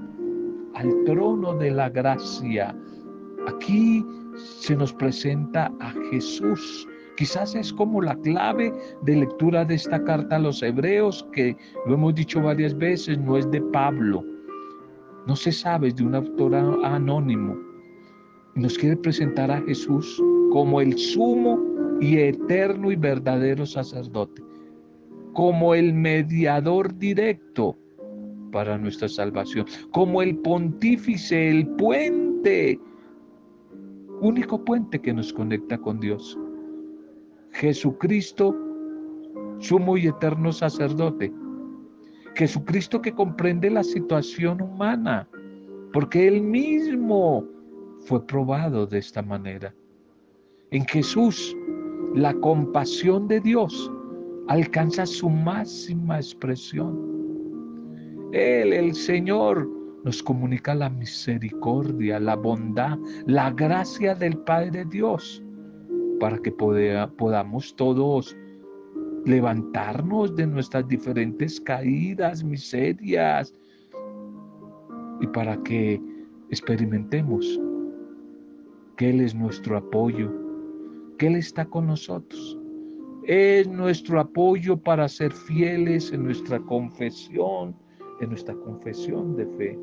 al 0.73 1.03
trono 1.03 1.53
de 1.53 1.69
la 1.69 1.89
gracia. 1.89 2.75
Aquí 3.47 4.03
se 4.33 4.75
nos 4.75 4.91
presenta 4.93 5.71
a 5.81 5.93
Jesús 6.09 6.87
Quizás 7.19 7.53
es 7.53 7.73
como 7.73 8.01
la 8.01 8.15
clave 8.15 8.73
de 9.01 9.17
lectura 9.17 9.65
de 9.65 9.75
esta 9.75 10.01
carta 10.05 10.37
a 10.37 10.39
los 10.39 10.63
hebreos, 10.63 11.27
que 11.33 11.53
lo 11.85 11.95
hemos 11.95 12.15
dicho 12.15 12.41
varias 12.41 12.77
veces, 12.77 13.19
no 13.19 13.35
es 13.37 13.51
de 13.51 13.61
Pablo. 13.61 14.23
No 15.27 15.35
se 15.35 15.51
sabe, 15.51 15.89
es 15.89 15.97
de 15.97 16.05
un 16.05 16.15
autor 16.15 16.55
anónimo. 16.55 17.57
Nos 18.55 18.77
quiere 18.77 18.95
presentar 18.95 19.51
a 19.51 19.59
Jesús 19.63 20.23
como 20.53 20.79
el 20.79 20.97
sumo 20.97 21.59
y 21.99 22.19
eterno 22.19 22.89
y 22.89 22.95
verdadero 22.95 23.65
sacerdote. 23.65 24.41
como 25.33 25.75
el 25.75 25.93
mediador 25.93 26.97
directo 26.97 27.77
para 28.51 28.77
nuestra 28.77 29.07
salvación, 29.07 29.65
como 29.91 30.21
el 30.21 30.37
pontífice, 30.37 31.49
el 31.49 31.67
puente, 31.75 32.79
único 34.21 34.63
puente 34.63 34.99
que 34.99 35.13
nos 35.13 35.31
conecta 35.31 35.77
con 35.77 35.99
Dios. 35.99 36.37
Jesucristo, 37.51 38.55
sumo 39.59 39.97
y 39.97 40.07
eterno 40.07 40.51
sacerdote. 40.51 41.33
Jesucristo 42.35 43.01
que 43.01 43.13
comprende 43.13 43.69
la 43.69 43.83
situación 43.83 44.61
humana, 44.61 45.27
porque 45.91 46.27
Él 46.27 46.41
mismo 46.41 47.43
fue 48.05 48.25
probado 48.25 48.85
de 48.85 48.99
esta 48.99 49.21
manera. 49.21 49.73
En 50.71 50.85
Jesús, 50.85 51.55
la 52.15 52.33
compasión 52.35 53.27
de 53.27 53.39
Dios 53.39 53.91
alcanza 54.47 55.05
su 55.05 55.29
máxima 55.29 56.17
expresión. 56.17 56.97
Él, 58.31 58.73
el 58.73 58.93
Señor, 58.93 59.67
nos 60.03 60.23
comunica 60.23 60.73
la 60.75 60.89
misericordia, 60.89 62.19
la 62.19 62.35
bondad, 62.35 62.97
la 63.25 63.51
gracia 63.51 64.15
del 64.15 64.37
Padre 64.37 64.85
Dios, 64.85 65.43
para 66.19 66.37
que 66.37 66.51
podamos 66.51 67.75
todos 67.75 68.35
levantarnos 69.25 70.35
de 70.35 70.47
nuestras 70.47 70.87
diferentes 70.87 71.59
caídas, 71.61 72.43
miserias, 72.43 73.53
y 75.21 75.27
para 75.27 75.57
que 75.63 76.01
experimentemos 76.49 77.59
que 78.97 79.09
Él 79.09 79.21
es 79.21 79.35
nuestro 79.35 79.77
apoyo, 79.77 80.31
que 81.17 81.27
Él 81.27 81.35
está 81.35 81.65
con 81.65 81.87
nosotros. 81.87 82.57
Es 83.23 83.67
nuestro 83.67 84.19
apoyo 84.19 84.77
para 84.77 85.07
ser 85.07 85.31
fieles 85.31 86.11
en 86.11 86.23
nuestra 86.23 86.59
confesión, 86.59 87.75
en 88.21 88.29
nuestra 88.29 88.55
confesión 88.55 89.35
de 89.35 89.45
fe. 89.45 89.79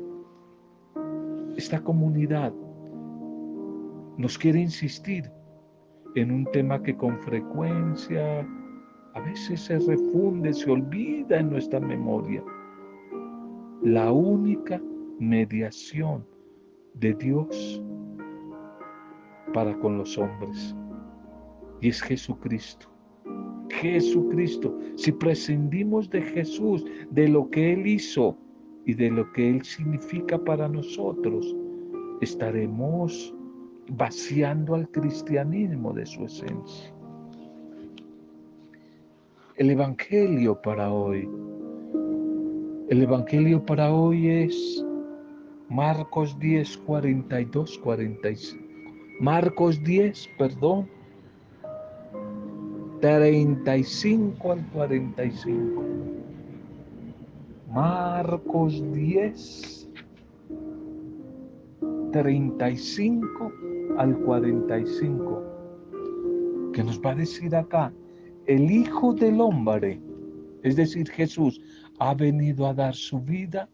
Esta 1.55 1.79
comunidad 1.79 2.53
nos 4.17 4.37
quiere 4.37 4.59
insistir 4.59 5.31
en 6.21 6.31
un 6.31 6.45
tema 6.45 6.81
que 6.81 6.95
con 6.95 7.19
frecuencia 7.19 8.47
a 9.13 9.19
veces 9.21 9.61
se 9.61 9.77
refunde, 9.77 10.51
se 10.51 10.71
olvida 10.71 11.39
en 11.39 11.51
nuestra 11.51 11.79
memoria. 11.79 12.43
La 13.83 14.11
única 14.11 14.81
mediación 15.19 16.25
de 16.95 17.13
Dios 17.13 17.83
para 19.53 19.77
con 19.79 19.99
los 19.99 20.17
hombres. 20.17 20.75
Y 21.81 21.89
es 21.89 22.01
Jesucristo. 22.01 22.87
Jesucristo. 23.69 24.75
Si 24.95 25.11
prescindimos 25.11 26.09
de 26.09 26.23
Jesús, 26.23 26.83
de 27.11 27.27
lo 27.27 27.47
que 27.51 27.73
Él 27.73 27.85
hizo 27.85 28.35
y 28.87 28.95
de 28.95 29.11
lo 29.11 29.31
que 29.33 29.51
Él 29.51 29.63
significa 29.63 30.39
para 30.43 30.67
nosotros, 30.67 31.55
estaremos 32.21 33.36
vaciando 33.89 34.75
al 34.75 34.89
cristianismo 34.89 35.93
de 35.93 36.05
su 36.05 36.25
esencia. 36.25 36.93
El 39.55 39.71
Evangelio 39.71 40.61
para 40.61 40.91
hoy. 40.91 41.27
El 42.89 43.01
Evangelio 43.01 43.65
para 43.65 43.91
hoy 43.91 44.27
es 44.29 44.85
Marcos 45.69 46.37
10, 46.39 46.77
42, 46.77 47.79
45. 47.79 48.63
Marcos 49.19 49.83
10, 49.83 50.29
perdón, 50.37 50.87
35 53.01 54.51
al 54.51 54.65
45. 54.67 55.83
Marcos 57.69 58.93
10, 58.93 59.76
35 62.17 63.53
al 63.97 64.17
45. 64.21 65.43
Que 66.73 66.83
nos 66.83 66.99
va 66.99 67.11
a 67.11 67.15
decir 67.15 67.55
acá, 67.55 67.93
el 68.47 68.71
Hijo 68.71 69.13
del 69.13 69.39
Hombre, 69.39 70.01
es 70.63 70.75
decir, 70.75 71.07
Jesús, 71.09 71.61
ha 71.99 72.15
venido 72.15 72.65
a 72.65 72.73
dar 72.73 72.95
su 72.95 73.19
vida 73.19 73.69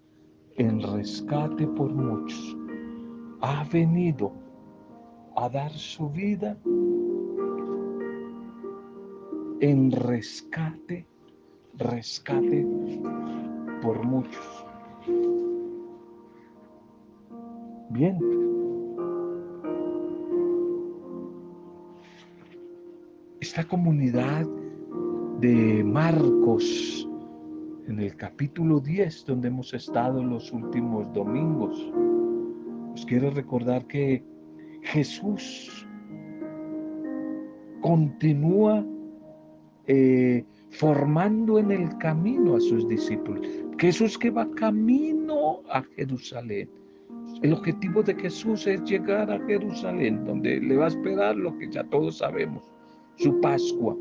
en 0.57 0.81
rescate 0.81 1.65
por 1.67 1.93
muchos. 1.93 2.57
Ha 3.41 3.63
venido 3.71 4.33
a 5.37 5.47
dar 5.47 5.71
su 5.71 6.09
vida 6.09 6.57
en 9.61 9.89
rescate, 9.91 11.07
rescate 11.77 12.67
por 13.81 14.03
muchos. 14.03 14.65
Bien. 17.93 18.17
Esta 23.39 23.63
comunidad 23.67 24.47
de 25.39 25.83
Marcos, 25.83 27.07
en 27.87 27.99
el 27.99 28.15
capítulo 28.15 28.79
10, 28.79 29.25
donde 29.25 29.49
hemos 29.49 29.75
estado 29.75 30.23
los 30.23 30.51
últimos 30.51 31.13
domingos, 31.13 31.77
os 32.95 33.05
quiero 33.05 33.29
recordar 33.29 33.85
que 33.85 34.23
Jesús 34.81 35.85
continúa 37.81 38.83
eh, 39.85 40.43
formando 40.71 41.59
en 41.59 41.69
el 41.69 41.95
camino 41.99 42.55
a 42.55 42.59
sus 42.59 42.87
discípulos. 42.87 43.45
Jesús 43.77 44.17
que 44.17 44.31
va 44.31 44.49
camino 44.55 45.61
a 45.69 45.83
Jerusalén. 45.95 46.82
El 47.43 47.53
objetivo 47.53 48.01
de 48.01 48.15
Jesús 48.15 48.65
es 48.65 48.83
llegar 48.83 49.29
a 49.29 49.39
Jerusalén, 49.45 50.25
donde 50.25 50.59
le 50.59 50.77
va 50.77 50.85
a 50.85 50.87
esperar 50.87 51.35
lo 51.35 51.55
que 51.57 51.69
ya 51.69 51.83
todos 51.83 52.17
sabemos, 52.17 52.63
su 53.17 53.39
Pascua. 53.41 53.95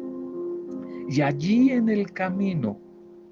Y 1.08 1.20
allí 1.20 1.70
en 1.70 1.88
el 1.88 2.10
camino 2.12 2.78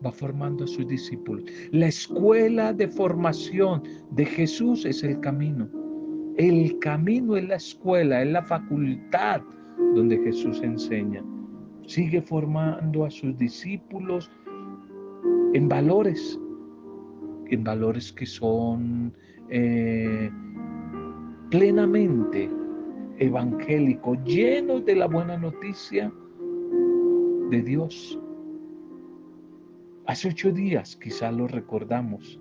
va 0.04 0.12
formando 0.12 0.64
a 0.64 0.66
sus 0.66 0.86
discípulos. 0.86 1.44
La 1.70 1.86
escuela 1.86 2.72
de 2.72 2.88
formación 2.88 3.82
de 4.10 4.26
Jesús 4.26 4.84
es 4.84 5.02
el 5.02 5.18
camino. 5.20 5.68
El 6.36 6.78
camino 6.80 7.36
es 7.36 7.48
la 7.48 7.56
escuela, 7.56 8.22
es 8.22 8.30
la 8.30 8.42
facultad 8.42 9.40
donde 9.94 10.18
Jesús 10.18 10.60
enseña 10.62 11.24
sigue 11.90 12.22
formando 12.22 13.04
a 13.04 13.10
sus 13.10 13.36
discípulos 13.36 14.30
en 15.54 15.68
valores, 15.68 16.38
en 17.46 17.64
valores 17.64 18.12
que 18.12 18.26
son 18.26 19.12
eh, 19.50 20.30
plenamente 21.50 22.48
evangélicos, 23.18 24.18
llenos 24.24 24.84
de 24.84 24.96
la 24.96 25.06
buena 25.06 25.36
noticia 25.36 26.12
de 27.50 27.62
Dios. 27.62 28.18
Hace 30.06 30.28
ocho 30.28 30.52
días, 30.52 30.96
quizá 30.96 31.30
lo 31.30 31.46
recordamos, 31.46 32.40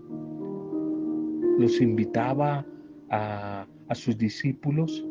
los 1.58 1.82
invitaba 1.82 2.66
a, 3.10 3.68
a 3.90 3.96
sus 3.96 4.18
discípulos 4.18 5.06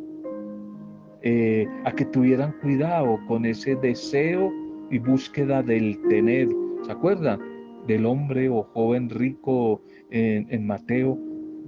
eh, 1.22 1.66
a 1.84 1.90
que 1.92 2.04
tuvieran 2.04 2.54
cuidado 2.62 3.18
con 3.26 3.44
ese 3.44 3.74
deseo 3.76 4.52
y 4.90 4.98
búsqueda 4.98 5.62
del 5.62 6.00
tener. 6.08 6.48
¿Se 6.82 6.92
acuerdan? 6.92 7.40
Del 7.88 8.06
hombre 8.06 8.48
o 8.48 8.62
joven 8.62 9.11
rico 9.11 9.82
en 10.11 10.66
Mateo, 10.66 11.18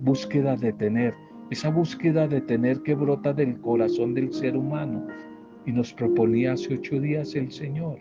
búsqueda 0.00 0.56
de 0.56 0.72
tener. 0.72 1.14
Esa 1.50 1.70
búsqueda 1.70 2.28
de 2.28 2.40
tener 2.40 2.80
que 2.82 2.94
brota 2.94 3.32
del 3.32 3.60
corazón 3.60 4.14
del 4.14 4.32
ser 4.32 4.56
humano. 4.56 5.06
Y 5.66 5.72
nos 5.72 5.92
proponía 5.92 6.52
hace 6.52 6.74
ocho 6.74 7.00
días 7.00 7.34
el 7.34 7.50
Señor 7.50 7.98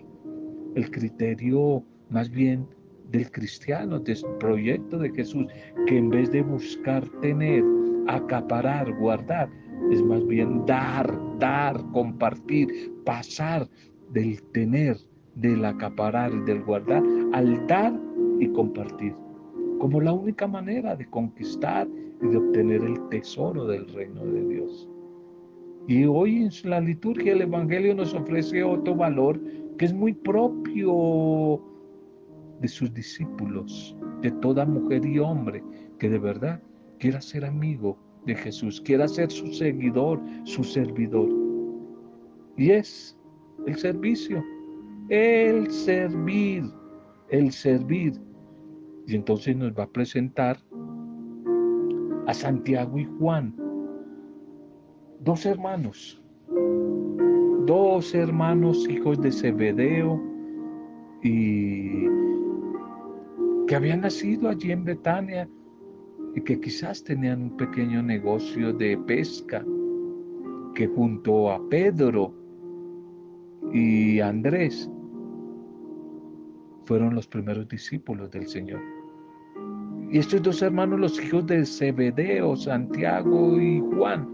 el 0.76 0.90
criterio 0.92 1.84
más 2.10 2.30
bien 2.30 2.68
del 3.12 3.30
cristiano, 3.32 4.00
del 4.00 4.18
proyecto 4.40 5.00
de 5.00 5.10
Jesús, 5.12 5.48
que 5.88 5.98
en 5.98 6.10
vez 6.10 6.32
de 6.32 6.42
buscar 6.42 7.08
tener, 7.22 7.64
acaparar, 8.08 8.92
guardar, 8.98 9.50
es 9.92 10.02
más 10.04 10.26
bien 10.28 10.66
dar, 10.66 11.20
dar, 11.40 11.82
compartir, 11.92 12.94
pasar 13.06 13.68
del 14.12 14.42
tener, 14.52 14.98
del 15.36 15.66
acaparar 15.66 16.32
y 16.34 16.42
del 16.42 16.64
guardar 16.64 17.04
al 17.34 17.66
dar 17.68 17.94
y 18.40 18.48
compartir, 18.50 19.16
como 19.80 20.02
la 20.02 20.14
única 20.14 20.48
manera 20.48 20.96
de 20.96 21.10
conquistar 21.10 21.88
y 22.22 22.28
de 22.28 22.38
obtener 22.38 22.84
el 22.84 23.00
tesoro 23.10 23.66
del 23.66 23.88
reino 23.88 24.26
de 24.26 24.48
Dios. 24.48 24.90
Y 25.88 26.06
hoy 26.06 26.44
en 26.44 26.70
la 26.70 26.82
liturgia 26.82 27.34
el 27.34 27.42
Evangelio 27.42 27.96
nos 27.96 28.14
ofrece 28.14 28.64
otro 28.64 28.96
valor 28.96 29.40
que 29.78 29.86
es 29.86 29.94
muy 29.94 30.14
propio 30.14 31.62
de 32.62 32.68
sus 32.68 32.94
discípulos, 32.94 33.96
de 34.22 34.32
toda 34.32 34.66
mujer 34.66 35.06
y 35.06 35.18
hombre 35.20 35.64
que 35.98 36.10
de 36.10 36.20
verdad 36.20 36.62
quiera 37.00 37.22
ser 37.22 37.46
amigo 37.46 37.98
de 38.26 38.36
Jesús, 38.36 38.82
quiera 38.82 39.08
ser 39.08 39.32
su 39.32 39.48
seguidor, 39.54 40.22
su 40.44 40.64
servidor. 40.64 41.30
Y 42.58 42.72
es 42.72 43.18
el 43.66 43.76
servicio, 43.76 44.44
el 45.10 45.72
servir. 45.72 46.64
el 47.30 47.52
servir. 47.52 48.29
Y 49.10 49.16
entonces 49.16 49.58
nos 49.58 49.74
va 49.74 49.86
a 49.86 49.90
presentar 49.90 50.60
a 52.28 52.34
Santiago 52.36 53.00
y 53.00 53.06
Juan, 53.18 53.56
dos 55.22 55.48
hermanos, 55.48 56.22
dos 57.66 58.14
hermanos 58.14 58.88
hijos 58.88 59.20
de 59.20 59.32
Zebedeo 59.32 60.22
y 61.24 62.06
que 63.66 63.76
habían 63.76 64.02
nacido 64.02 64.48
allí 64.48 64.72
en 64.72 64.84
Betania 64.84 65.50
y 66.36 66.42
que 66.42 66.62
quizás 66.62 67.04
tenían 67.04 67.42
un 67.42 67.58
pequeño 67.58 68.04
negocio 68.04 68.72
de 68.74 68.96
pesca, 68.96 69.66
que 70.76 70.86
junto 70.86 71.52
a 71.52 71.60
Pedro 71.68 72.32
y 73.74 74.20
Andrés 74.20 74.88
fueron 76.86 77.16
los 77.16 77.28
primeros 77.28 77.68
discípulos 77.68 78.30
del 78.30 78.48
Señor. 78.48 78.99
Y 80.12 80.18
estos 80.18 80.42
dos 80.42 80.62
hermanos, 80.64 81.00
los 81.00 81.24
hijos 81.24 81.46
de 81.46 81.64
Zebedeo, 81.64 82.56
Santiago 82.56 83.62
y 83.62 83.80
Juan, 83.80 84.28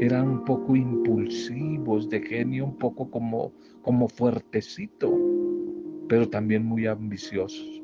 eran 0.00 0.28
un 0.28 0.44
poco 0.44 0.76
impulsivos, 0.76 2.10
de 2.10 2.20
genio 2.20 2.66
un 2.66 2.76
poco 2.76 3.10
como, 3.10 3.52
como 3.80 4.08
fuertecito, 4.08 5.10
pero 6.06 6.28
también 6.28 6.66
muy 6.66 6.86
ambiciosos. 6.86 7.82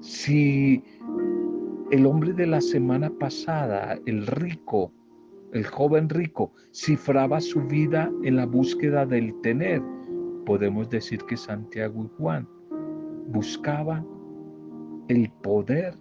Si 0.00 0.84
el 1.90 2.04
hombre 2.04 2.34
de 2.34 2.48
la 2.48 2.60
semana 2.60 3.08
pasada, 3.08 3.98
el 4.04 4.26
rico, 4.26 4.92
el 5.54 5.64
joven 5.64 6.10
rico, 6.10 6.52
cifraba 6.74 7.40
su 7.40 7.62
vida 7.62 8.12
en 8.24 8.36
la 8.36 8.44
búsqueda 8.44 9.06
del 9.06 9.32
tener, 9.40 9.80
podemos 10.44 10.90
decir 10.90 11.20
que 11.26 11.36
Santiago 11.38 12.04
y 12.04 12.08
Juan 12.18 12.46
buscaban 13.28 14.11
el 15.08 15.30
poder 15.42 15.94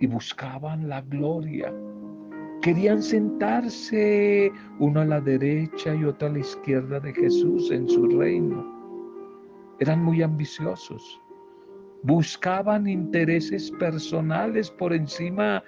y 0.00 0.06
buscaban 0.06 0.88
la 0.88 1.00
gloria. 1.02 1.72
Querían 2.62 3.02
sentarse 3.02 4.50
uno 4.78 5.00
a 5.00 5.04
la 5.04 5.20
derecha 5.20 5.94
y 5.94 6.04
otro 6.04 6.28
a 6.28 6.32
la 6.32 6.38
izquierda 6.38 7.00
de 7.00 7.12
Jesús 7.12 7.70
en 7.70 7.88
su 7.88 8.06
reino. 8.06 8.64
Eran 9.80 10.02
muy 10.02 10.22
ambiciosos 10.22 11.20
buscaban 12.04 12.86
intereses 12.86 13.70
personales 13.72 14.70
por 14.70 14.92
encima 14.92 15.62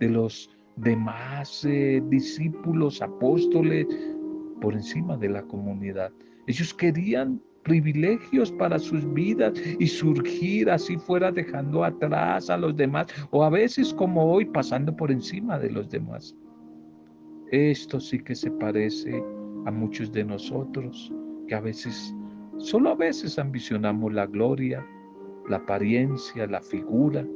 de 0.00 0.08
los 0.08 0.50
demás 0.76 1.64
eh, 1.64 2.02
discípulos, 2.08 3.00
apóstoles, 3.00 3.86
por 4.60 4.74
encima 4.74 5.16
de 5.16 5.28
la 5.28 5.42
comunidad. 5.42 6.12
Ellos 6.48 6.74
querían 6.74 7.40
privilegios 7.64 8.52
para 8.52 8.78
sus 8.78 9.12
vidas 9.12 9.52
y 9.78 9.86
surgir 9.86 10.70
así 10.70 10.96
fuera 10.96 11.32
dejando 11.32 11.82
atrás 11.82 12.48
a 12.50 12.56
los 12.56 12.76
demás 12.76 13.06
o 13.30 13.42
a 13.42 13.50
veces 13.50 13.92
como 13.92 14.32
hoy 14.32 14.44
pasando 14.44 14.94
por 14.94 15.10
encima 15.10 15.58
de 15.58 15.70
los 15.70 15.88
demás. 15.88 16.36
Esto 17.50 17.98
sí 18.00 18.18
que 18.20 18.34
se 18.34 18.50
parece 18.50 19.22
a 19.66 19.70
muchos 19.70 20.12
de 20.12 20.24
nosotros 20.24 21.12
que 21.48 21.54
a 21.54 21.60
veces, 21.60 22.14
solo 22.58 22.90
a 22.90 22.94
veces 22.94 23.38
ambicionamos 23.38 24.12
la 24.12 24.26
gloria, 24.26 24.86
la 25.48 25.56
apariencia, 25.56 26.46
la 26.46 26.60
figura, 26.60 27.26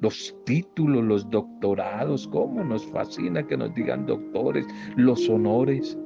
los 0.00 0.34
títulos, 0.44 1.04
los 1.04 1.30
doctorados, 1.30 2.26
cómo 2.28 2.64
nos 2.64 2.86
fascina 2.86 3.46
que 3.46 3.56
nos 3.56 3.74
digan 3.74 4.06
doctores, 4.06 4.66
los 4.96 5.28
honores. 5.28 5.98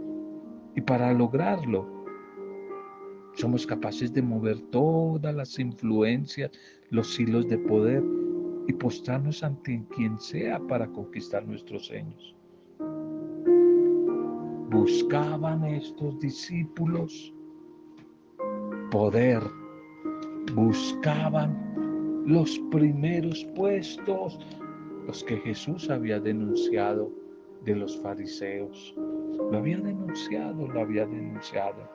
Y 0.74 0.80
para 0.80 1.12
lograrlo, 1.12 1.93
somos 3.34 3.66
capaces 3.66 4.12
de 4.12 4.22
mover 4.22 4.60
todas 4.70 5.34
las 5.34 5.58
influencias, 5.58 6.50
los 6.90 7.18
hilos 7.18 7.48
de 7.48 7.58
poder 7.58 8.02
y 8.66 8.72
postrarnos 8.72 9.42
ante 9.42 9.84
quien 9.94 10.18
sea 10.18 10.58
para 10.60 10.86
conquistar 10.86 11.46
nuestros 11.46 11.86
sueños. 11.86 12.34
Buscaban 14.70 15.64
estos 15.64 16.18
discípulos 16.18 17.32
poder 18.90 19.42
buscaban 20.52 22.22
los 22.26 22.58
primeros 22.70 23.44
puestos, 23.56 24.38
los 25.06 25.24
que 25.24 25.36
Jesús 25.38 25.90
había 25.90 26.20
denunciado 26.20 27.10
de 27.64 27.76
los 27.76 27.98
fariseos. 28.00 28.94
Lo 28.96 29.58
había 29.58 29.78
denunciado, 29.78 30.66
lo 30.68 30.80
había 30.80 31.06
denunciado. 31.06 31.88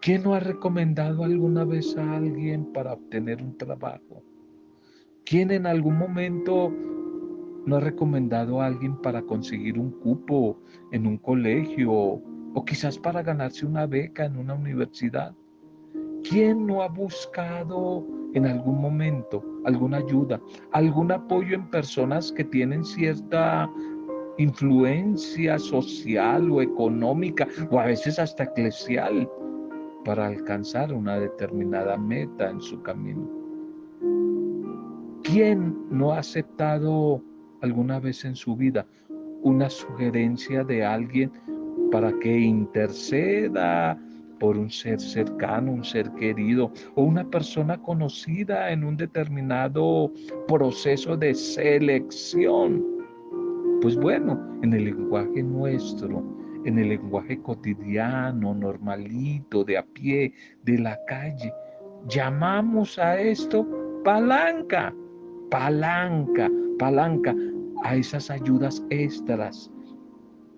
¿Quién 0.00 0.22
no 0.22 0.34
ha 0.34 0.40
recomendado 0.40 1.24
alguna 1.24 1.64
vez 1.64 1.96
a 1.96 2.16
alguien 2.16 2.72
para 2.72 2.92
obtener 2.92 3.42
un 3.42 3.58
trabajo? 3.58 4.22
¿Quién 5.24 5.50
en 5.50 5.66
algún 5.66 5.98
momento 5.98 6.72
no 7.66 7.76
ha 7.76 7.80
recomendado 7.80 8.62
a 8.62 8.66
alguien 8.66 8.96
para 9.02 9.22
conseguir 9.22 9.76
un 9.76 9.90
cupo 9.90 10.56
en 10.92 11.04
un 11.04 11.18
colegio 11.18 11.92
o 11.92 12.64
quizás 12.64 12.96
para 12.96 13.22
ganarse 13.22 13.66
una 13.66 13.86
beca 13.86 14.24
en 14.24 14.36
una 14.36 14.54
universidad? 14.54 15.34
¿Quién 16.22 16.64
no 16.64 16.82
ha 16.82 16.88
buscado 16.88 18.06
en 18.34 18.46
algún 18.46 18.80
momento 18.80 19.44
alguna 19.64 19.96
ayuda, 19.96 20.40
algún 20.72 21.10
apoyo 21.10 21.56
en 21.56 21.68
personas 21.70 22.30
que 22.30 22.44
tienen 22.44 22.84
cierta 22.84 23.68
influencia 24.38 25.58
social 25.58 26.50
o 26.52 26.62
económica 26.62 27.48
o 27.70 27.80
a 27.80 27.86
veces 27.86 28.20
hasta 28.20 28.44
eclesial 28.44 29.28
para 30.04 30.26
alcanzar 30.26 30.92
una 30.92 31.18
determinada 31.18 31.96
meta 31.96 32.50
en 32.50 32.60
su 32.60 32.80
camino? 32.82 33.28
¿Quién 35.22 35.76
no 35.90 36.12
ha 36.12 36.18
aceptado 36.18 37.22
alguna 37.60 38.00
vez 38.00 38.24
en 38.24 38.34
su 38.34 38.56
vida 38.56 38.86
una 39.42 39.68
sugerencia 39.68 40.64
de 40.64 40.84
alguien 40.84 41.30
para 41.90 42.12
que 42.18 42.38
interceda 42.38 43.98
por 44.38 44.56
un 44.56 44.70
ser 44.70 45.00
cercano, 45.00 45.72
un 45.72 45.84
ser 45.84 46.10
querido 46.12 46.70
o 46.94 47.02
una 47.02 47.28
persona 47.28 47.80
conocida 47.80 48.70
en 48.70 48.84
un 48.84 48.96
determinado 48.96 50.12
proceso 50.46 51.16
de 51.16 51.34
selección. 51.34 52.84
Pues 53.80 53.96
bueno, 53.96 54.38
en 54.62 54.72
el 54.72 54.84
lenguaje 54.84 55.42
nuestro, 55.42 56.22
en 56.64 56.78
el 56.78 56.90
lenguaje 56.90 57.40
cotidiano, 57.40 58.54
normalito, 58.54 59.64
de 59.64 59.78
a 59.78 59.82
pie, 59.84 60.32
de 60.64 60.78
la 60.78 60.98
calle, 61.06 61.52
llamamos 62.08 62.98
a 62.98 63.18
esto 63.20 63.66
palanca, 64.04 64.94
palanca, 65.50 66.50
palanca, 66.78 67.34
a 67.84 67.96
esas 67.96 68.30
ayudas 68.30 68.84
extras 68.90 69.70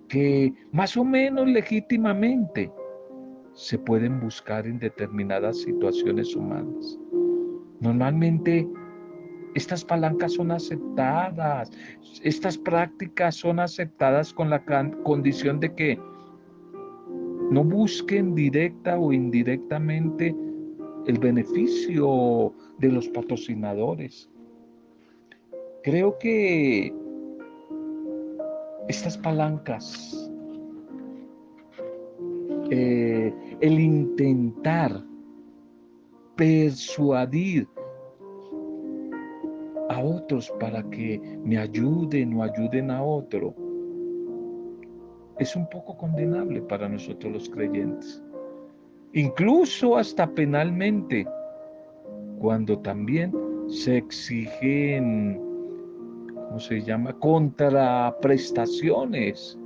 que 0.08 0.52
más 0.72 0.96
o 0.96 1.04
menos 1.04 1.46
legítimamente 1.48 2.72
se 3.52 3.78
pueden 3.78 4.20
buscar 4.20 4.66
en 4.66 4.78
determinadas 4.78 5.58
situaciones 5.58 6.34
humanas. 6.34 6.98
Normalmente 7.80 8.68
estas 9.54 9.84
palancas 9.84 10.34
son 10.34 10.50
aceptadas, 10.50 11.70
estas 12.22 12.56
prácticas 12.56 13.34
son 13.34 13.60
aceptadas 13.60 14.32
con 14.32 14.50
la 14.50 14.64
condición 15.02 15.60
de 15.60 15.74
que 15.74 15.98
no 17.50 17.64
busquen 17.64 18.34
directa 18.34 18.98
o 18.98 19.12
indirectamente 19.12 20.34
el 21.06 21.18
beneficio 21.18 22.54
de 22.78 22.88
los 22.88 23.08
patrocinadores. 23.08 24.30
Creo 25.82 26.16
que 26.18 26.94
estas 28.88 29.18
palancas 29.18 30.30
eh, 32.70 33.32
el 33.60 33.80
intentar 33.80 35.02
persuadir 36.36 37.66
otros 40.02 40.52
para 40.60 40.82
que 40.90 41.18
me 41.44 41.56
ayuden 41.58 42.34
o 42.34 42.42
ayuden 42.42 42.90
a 42.90 43.02
otro, 43.02 43.54
es 45.38 45.56
un 45.56 45.66
poco 45.70 45.96
condenable 45.96 46.60
para 46.62 46.88
nosotros 46.88 47.32
los 47.32 47.48
creyentes. 47.48 48.22
Incluso 49.14 49.96
hasta 49.96 50.30
penalmente, 50.30 51.26
cuando 52.38 52.78
también 52.78 53.32
se 53.68 53.96
exigen, 53.96 55.40
¿cómo 56.34 56.60
se 56.60 56.82
llama?, 56.82 57.14
contraprestaciones 57.14 59.58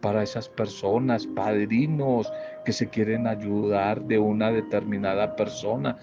para 0.00 0.22
esas 0.22 0.48
personas, 0.48 1.26
padrinos 1.26 2.32
que 2.64 2.72
se 2.72 2.88
quieren 2.88 3.26
ayudar 3.26 4.00
de 4.04 4.16
una 4.18 4.52
determinada 4.52 5.34
persona. 5.34 5.96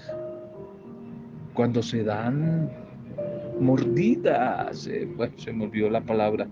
Cuando 1.54 1.82
se 1.82 2.04
dan 2.04 2.69
mordidas, 3.60 4.88
eh, 4.88 5.08
bueno, 5.15 5.34
se 5.38 5.54
me 5.54 5.65
olvidó 5.65 5.89
la 5.89 6.02
palabra, 6.02 6.48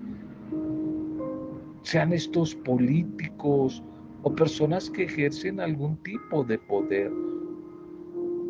sean 1.83 2.13
estos 2.13 2.55
políticos 2.55 3.83
o 4.23 4.33
personas 4.33 4.89
que 4.89 5.03
ejercen 5.03 5.59
algún 5.59 5.97
tipo 6.03 6.43
de 6.43 6.57
poder. 6.57 7.11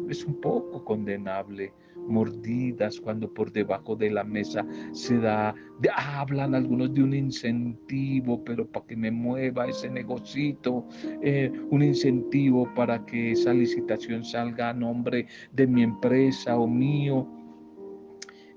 Es 0.10 0.24
un 0.26 0.40
poco 0.40 0.84
condenable 0.86 1.74
mordidas 2.08 3.00
cuando 3.00 3.34
por 3.34 3.52
debajo 3.52 3.96
de 3.96 4.12
la 4.12 4.24
mesa 4.24 4.66
se 4.92 5.18
da, 5.18 5.56
hablan 5.96 6.56
algunos 6.56 6.94
de 6.94 7.04
un 7.04 7.14
incentivo, 7.14 8.44
pero 8.44 8.68
para 8.68 8.86
que 8.86 8.96
me 8.96 9.12
mueva 9.12 9.68
ese 9.68 9.90
negocito, 9.90 10.86
eh, 11.22 11.52
un 11.70 11.84
incentivo 11.84 12.72
para 12.76 13.06
que 13.06 13.32
esa 13.32 13.54
licitación 13.54 14.24
salga 14.24 14.70
a 14.70 14.74
nombre 14.74 15.28
de 15.54 15.68
mi 15.68 15.84
empresa 15.84 16.58
o 16.58 16.68
mío. 16.68 17.28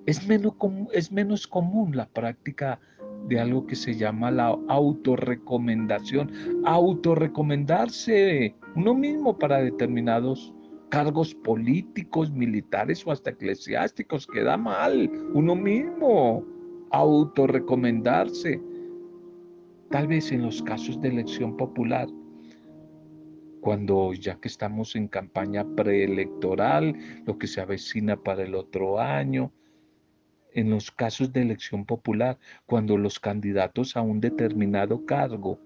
Es 0.06 0.26
menos, 0.26 0.54
es 0.92 1.10
menos 1.10 1.46
común 1.46 1.96
la 1.96 2.06
práctica 2.06 2.80
de 3.28 3.40
algo 3.40 3.66
que 3.66 3.74
se 3.74 3.96
llama 3.96 4.30
la 4.30 4.56
autorrecomendación. 4.68 6.30
Autorrecomendarse 6.64 8.54
uno 8.76 8.94
mismo 8.94 9.36
para 9.36 9.58
determinados 9.58 10.54
cargos 10.90 11.34
políticos, 11.34 12.30
militares 12.30 13.04
o 13.06 13.10
hasta 13.10 13.30
eclesiásticos. 13.30 14.26
Queda 14.26 14.56
mal 14.56 15.10
uno 15.34 15.56
mismo 15.56 16.44
autorrecomendarse. 16.90 18.60
Tal 19.90 20.06
vez 20.06 20.30
en 20.30 20.42
los 20.42 20.62
casos 20.62 21.00
de 21.00 21.08
elección 21.08 21.56
popular, 21.56 22.08
cuando 23.60 24.12
ya 24.14 24.38
que 24.38 24.46
estamos 24.48 24.94
en 24.94 25.08
campaña 25.08 25.66
preelectoral, 25.74 26.94
lo 27.24 27.38
que 27.38 27.48
se 27.48 27.60
avecina 27.60 28.16
para 28.16 28.44
el 28.44 28.54
otro 28.54 29.00
año, 29.00 29.52
en 30.56 30.70
los 30.70 30.90
casos 30.90 31.32
de 31.32 31.42
elección 31.42 31.84
popular, 31.84 32.38
cuando 32.64 32.96
los 32.96 33.20
candidatos 33.20 33.94
a 33.94 34.00
un 34.00 34.20
determinado 34.20 35.04
cargo 35.04 35.60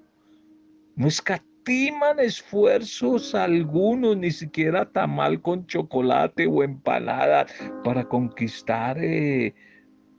no 0.97 1.07
escatiman 1.07 2.19
esfuerzos 2.19 3.35
algunos, 3.37 4.17
ni 4.17 4.33
siquiera 4.33 4.91
tamal 4.91 5.41
con 5.41 5.65
chocolate 5.67 6.49
o 6.49 6.65
empanada 6.65 7.47
para 7.85 8.05
conquistar 8.05 8.99
eh, 8.99 9.55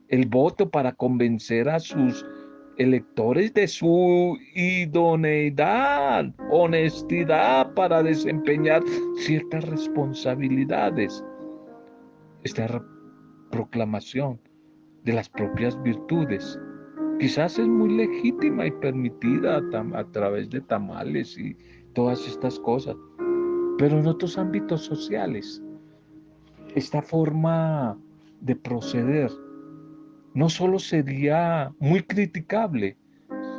el 0.08 0.26
voto, 0.26 0.70
para 0.70 0.92
convencer 0.92 1.68
a 1.68 1.78
sus 1.78 2.24
electores 2.78 3.52
de 3.52 3.68
su 3.68 4.38
idoneidad, 4.54 6.32
honestidad 6.50 7.74
para 7.74 8.02
desempeñar 8.02 8.82
ciertas 9.18 9.68
responsabilidades. 9.68 11.22
Esta 12.42 12.82
proclamación 13.50 14.40
de 15.04 15.12
las 15.12 15.28
propias 15.28 15.80
virtudes. 15.82 16.58
Quizás 17.18 17.58
es 17.58 17.66
muy 17.66 17.90
legítima 17.94 18.66
y 18.66 18.70
permitida 18.70 19.60
a, 19.94 20.04
través 20.12 20.50
de 20.50 20.60
tamales 20.60 21.38
y 21.38 21.56
todas 21.92 22.26
estas 22.26 22.58
cosas, 22.60 22.96
pero 23.78 23.98
en 23.98 24.06
otros 24.06 24.38
ámbitos 24.38 24.82
sociales, 24.82 25.62
esta 26.74 27.02
forma 27.02 27.98
de 28.40 28.56
proceder 28.56 29.30
no 30.34 30.48
solo 30.48 30.78
sería 30.78 31.72
muy 31.78 32.02
criticable, 32.02 32.96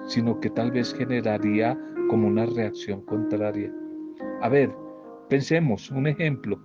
sino 0.08 0.40
que 0.40 0.50
tal 0.50 0.72
vez 0.72 0.94
generaría 0.94 1.78
como 2.10 2.28
una 2.28 2.46
reacción 2.46 3.02
contraria. 3.06 3.72
A 4.42 4.50
ver, 4.50 4.76
pensemos 5.30 5.90
un 5.92 6.08
ejemplo 6.08 6.60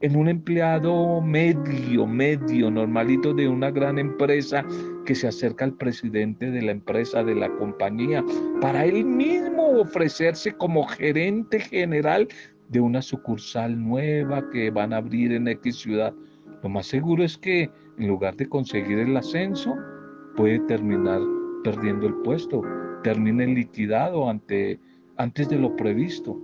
en 0.00 0.16
un 0.16 0.28
empleado 0.28 1.20
medio, 1.20 2.06
medio, 2.06 2.70
normalito 2.70 3.34
de 3.34 3.48
una 3.48 3.70
gran 3.70 3.98
empresa 3.98 4.64
que 5.04 5.14
se 5.14 5.28
acerca 5.28 5.66
al 5.66 5.74
presidente 5.74 6.50
de 6.50 6.62
la 6.62 6.72
empresa, 6.72 7.22
de 7.22 7.34
la 7.34 7.50
compañía, 7.56 8.24
para 8.60 8.86
él 8.86 9.04
mismo 9.04 9.80
ofrecerse 9.80 10.52
como 10.52 10.86
gerente 10.86 11.60
general 11.60 12.28
de 12.68 12.80
una 12.80 13.02
sucursal 13.02 13.78
nueva 13.78 14.48
que 14.50 14.70
van 14.70 14.92
a 14.92 14.98
abrir 14.98 15.32
en 15.32 15.48
X 15.48 15.76
ciudad. 15.76 16.14
Lo 16.62 16.68
más 16.68 16.86
seguro 16.86 17.22
es 17.22 17.36
que 17.36 17.70
en 17.98 18.08
lugar 18.08 18.36
de 18.36 18.48
conseguir 18.48 18.98
el 18.98 19.16
ascenso, 19.16 19.76
puede 20.36 20.60
terminar 20.60 21.20
perdiendo 21.62 22.06
el 22.06 22.14
puesto, 22.22 22.62
termine 23.02 23.46
liquidado 23.46 24.30
ante, 24.30 24.80
antes 25.16 25.48
de 25.50 25.58
lo 25.58 25.76
previsto. 25.76 26.40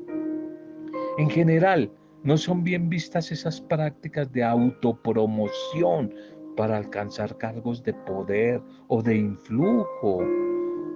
En 1.17 1.31
general, 1.31 1.91
no 2.23 2.37
son 2.37 2.65
bien 2.65 2.89
vistas 2.89 3.31
esas 3.31 3.61
prácticas 3.61 4.33
de 4.33 4.43
autopromoción 4.43 6.13
para 6.57 6.79
alcanzar 6.79 7.37
cargos 7.37 7.83
de 7.83 7.93
poder 7.93 8.61
o 8.89 9.03
de 9.03 9.17
influjo. 9.17 10.25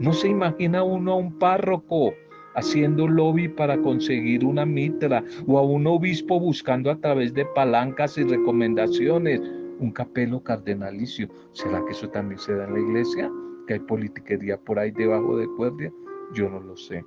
No 0.01 0.13
se 0.13 0.29
imagina 0.29 0.83
uno 0.83 1.13
a 1.13 1.17
un 1.17 1.39
párroco 1.39 2.13
haciendo 2.55 3.07
lobby 3.07 3.49
para 3.49 3.81
conseguir 3.81 4.45
una 4.45 4.67
mitra 4.67 5.23
o 5.47 5.59
a 5.59 5.63
un 5.63 5.87
obispo 5.87 6.41
buscando 6.41 6.91
a 6.91 6.97
través 6.97 7.35
de 7.35 7.45
palancas 7.45 8.19
y 8.19 8.25
recomendaciones 8.25 9.41
un 9.79 9.93
capelo 9.93 10.43
cardenalicio. 10.43 11.29
¿Será 11.53 11.83
que 11.85 11.93
eso 11.93 12.09
también 12.09 12.39
se 12.39 12.55
da 12.55 12.67
en 12.67 12.75
la 12.75 12.81
iglesia? 12.81 13.31
¿Que 13.67 13.75
hay 13.75 13.81
politiquería 13.81 14.59
por 14.59 14.79
ahí 14.79 14.91
debajo 14.91 15.37
de 15.37 15.47
cuerda? 15.57 15.91
Yo 16.35 16.49
no 16.49 16.61
lo 16.61 16.77
sé. 16.77 17.05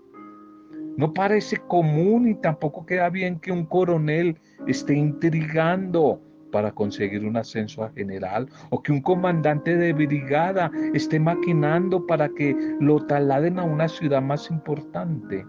No 0.98 1.14
parece 1.14 1.58
común 1.58 2.28
y 2.28 2.36
tampoco 2.36 2.86
queda 2.86 3.10
bien 3.10 3.40
que 3.40 3.52
un 3.52 3.66
coronel 3.66 4.38
esté 4.68 4.94
intrigando 4.94 6.22
para 6.52 6.72
conseguir 6.72 7.26
un 7.26 7.36
ascenso 7.36 7.84
a 7.84 7.90
general 7.90 8.48
o 8.70 8.82
que 8.82 8.92
un 8.92 9.02
comandante 9.02 9.76
de 9.76 9.92
brigada 9.92 10.72
esté 10.94 11.20
maquinando 11.20 12.06
para 12.06 12.30
que 12.30 12.56
lo 12.80 13.04
trasladen 13.08 13.58
a 13.58 13.64
una 13.64 13.88
ciudad 13.88 14.22
más 14.22 14.52
importante. 14.52 15.46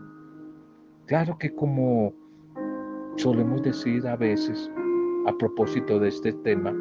Claro 1.07 1.37
que 1.37 1.55
como 1.55 2.15
solemos 3.17 3.63
decir 3.63 4.07
a 4.07 4.17
veces 4.17 4.71
a 5.27 5.37
propósito 5.37 5.99
de 5.99 6.09
este 6.09 6.33
tema, 6.33 6.75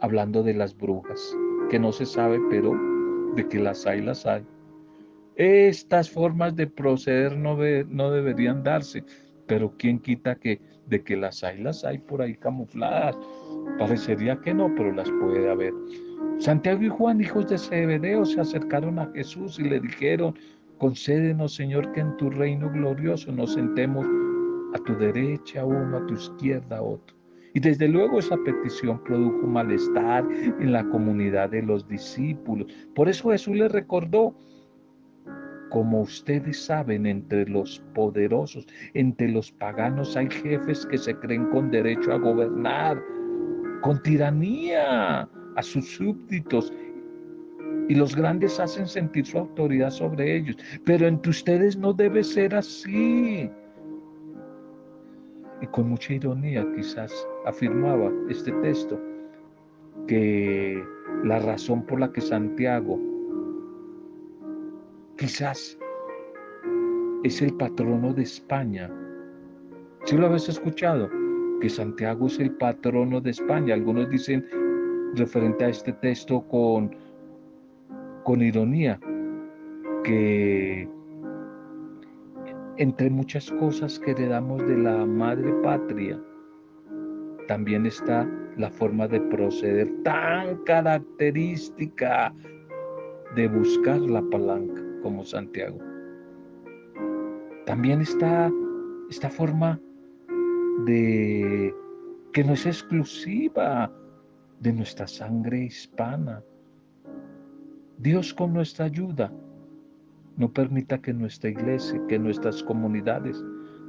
hablando 0.00 0.42
de 0.42 0.54
las 0.54 0.74
brujas, 0.76 1.36
que 1.68 1.78
no 1.78 1.92
se 1.92 2.06
sabe, 2.06 2.40
pero 2.48 2.74
de 3.34 3.46
que 3.46 3.58
las 3.58 3.86
hay, 3.86 4.00
las 4.00 4.24
hay. 4.24 4.46
Estas 5.36 6.10
formas 6.10 6.56
de 6.56 6.66
proceder 6.66 7.36
no, 7.36 7.58
no 7.88 8.10
deberían 8.10 8.62
darse, 8.62 9.04
pero 9.46 9.72
¿quién 9.78 9.98
quita 9.98 10.34
que 10.34 10.60
de 10.86 11.02
que 11.02 11.16
las 11.16 11.44
hay, 11.44 11.60
las 11.62 11.84
hay 11.84 11.98
por 11.98 12.22
ahí 12.22 12.34
camufladas? 12.34 13.18
Parecería 13.78 14.40
que 14.40 14.54
no, 14.54 14.72
pero 14.74 14.92
las 14.92 15.10
puede 15.20 15.50
haber. 15.50 15.74
Santiago 16.38 16.82
y 16.82 16.88
Juan, 16.88 17.20
hijos 17.20 17.48
de 17.48 17.58
Zebedeo, 17.58 18.24
se 18.24 18.40
acercaron 18.40 18.98
a 18.98 19.10
Jesús 19.12 19.58
y 19.58 19.64
le 19.64 19.80
dijeron, 19.80 20.34
concédenos, 20.78 21.54
Señor, 21.54 21.92
que 21.92 22.00
en 22.00 22.16
tu 22.16 22.30
reino 22.30 22.70
glorioso 22.70 23.30
nos 23.30 23.52
sentemos 23.52 24.06
a 24.74 24.78
tu 24.84 24.96
derecha 24.96 25.64
uno, 25.64 25.98
a 25.98 26.06
tu 26.06 26.14
izquierda 26.14 26.80
otro. 26.80 27.16
Y 27.54 27.60
desde 27.60 27.88
luego 27.88 28.18
esa 28.18 28.36
petición 28.38 29.02
produjo 29.04 29.46
malestar 29.46 30.26
en 30.60 30.72
la 30.72 30.86
comunidad 30.88 31.50
de 31.50 31.62
los 31.62 31.88
discípulos. 31.88 32.70
Por 32.94 33.08
eso 33.08 33.30
Jesús 33.30 33.56
les 33.56 33.72
recordó, 33.72 34.34
como 35.76 36.00
ustedes 36.00 36.64
saben, 36.64 37.04
entre 37.04 37.46
los 37.46 37.82
poderosos, 37.92 38.66
entre 38.94 39.28
los 39.28 39.52
paganos 39.52 40.16
hay 40.16 40.26
jefes 40.30 40.86
que 40.86 40.96
se 40.96 41.14
creen 41.16 41.50
con 41.50 41.70
derecho 41.70 42.14
a 42.14 42.18
gobernar, 42.18 42.98
con 43.82 44.02
tiranía 44.02 45.28
a 45.54 45.62
sus 45.62 45.86
súbditos. 45.86 46.72
Y 47.90 47.94
los 47.94 48.16
grandes 48.16 48.58
hacen 48.58 48.86
sentir 48.86 49.26
su 49.26 49.36
autoridad 49.36 49.90
sobre 49.90 50.36
ellos. 50.36 50.56
Pero 50.86 51.08
entre 51.08 51.28
ustedes 51.28 51.76
no 51.76 51.92
debe 51.92 52.24
ser 52.24 52.54
así. 52.54 53.50
Y 55.60 55.66
con 55.72 55.90
mucha 55.90 56.14
ironía 56.14 56.66
quizás 56.74 57.12
afirmaba 57.44 58.10
este 58.30 58.50
texto 58.62 58.98
que 60.08 60.82
la 61.24 61.38
razón 61.40 61.84
por 61.84 62.00
la 62.00 62.10
que 62.10 62.22
Santiago 62.22 62.98
quizás 65.16 65.78
es 67.24 67.42
el 67.42 67.54
patrono 67.54 68.12
de 68.12 68.22
España. 68.22 68.90
Si 70.04 70.16
lo 70.16 70.26
habéis 70.26 70.48
escuchado, 70.48 71.10
que 71.60 71.68
Santiago 71.68 72.26
es 72.26 72.38
el 72.38 72.52
patrono 72.52 73.20
de 73.20 73.30
España. 73.30 73.74
Algunos 73.74 74.10
dicen 74.10 74.46
referente 75.14 75.64
a 75.64 75.68
este 75.70 75.92
texto 75.94 76.46
con, 76.48 76.94
con 78.24 78.42
ironía, 78.42 79.00
que 80.04 80.88
entre 82.76 83.08
muchas 83.08 83.50
cosas 83.52 83.98
que 83.98 84.10
heredamos 84.10 84.66
de 84.66 84.76
la 84.76 85.06
madre 85.06 85.52
patria, 85.62 86.20
también 87.48 87.86
está 87.86 88.28
la 88.58 88.70
forma 88.70 89.08
de 89.08 89.20
proceder 89.20 89.90
tan 90.02 90.56
característica 90.64 92.34
de 93.34 93.48
buscar 93.48 94.00
la 94.00 94.22
palanca 94.30 94.85
como 95.02 95.24
Santiago. 95.24 95.78
También 97.66 98.00
está 98.00 98.50
esta 99.10 99.30
forma 99.30 99.80
de 100.84 101.74
que 102.32 102.44
no 102.44 102.52
es 102.52 102.66
exclusiva 102.66 103.92
de 104.60 104.72
nuestra 104.72 105.06
sangre 105.06 105.64
hispana. 105.64 106.42
Dios 107.98 108.34
con 108.34 108.52
nuestra 108.52 108.86
ayuda 108.86 109.32
No 110.36 110.52
permita 110.52 110.98
que 110.98 111.14
nuestra 111.14 111.50
iglesia, 111.50 112.00
que 112.08 112.18
nuestras 112.18 112.62
comunidades, 112.62 113.42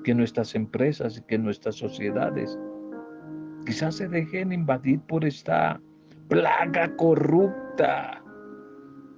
que 0.04 0.14
nuestras 0.16 0.56
empresas 0.56 1.18
y 1.18 1.22
que 1.24 1.38
nuestras 1.38 1.76
sociedades 1.76 2.58
quizás 3.66 3.96
se 3.96 4.08
dejen 4.08 4.54
invadir 4.54 5.02
por 5.02 5.26
esta 5.26 5.82
plaga 6.30 6.96
corrupta 6.96 8.24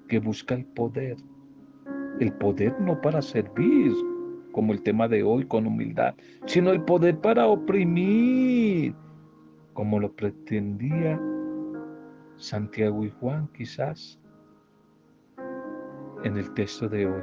que 0.08 0.20
busca 0.20 0.56
el 0.56 0.66
poder. 0.66 1.18
El 2.20 2.34
poder 2.34 2.80
no 2.82 3.00
para 3.00 3.22
servir, 3.22 3.94
como 4.52 4.74
el 4.74 4.82
tema 4.82 5.08
de 5.08 5.24
hoy 5.24 5.46
con 5.46 5.66
humildad, 5.66 6.16
sino 6.46 6.72
el 6.72 6.82
poder 6.82 7.20
para 7.20 7.48
oprimir, 7.48 8.94
como 9.74 10.00
lo 10.00 10.12
pretendía 10.12 11.20
Santiago 12.36 13.06
y 13.06 13.10
Juan 13.20 13.48
quizás 13.56 14.20
en 16.24 16.36
el 16.38 16.54
texto 16.54 16.90
de 16.90 17.06
hoy, 17.06 17.22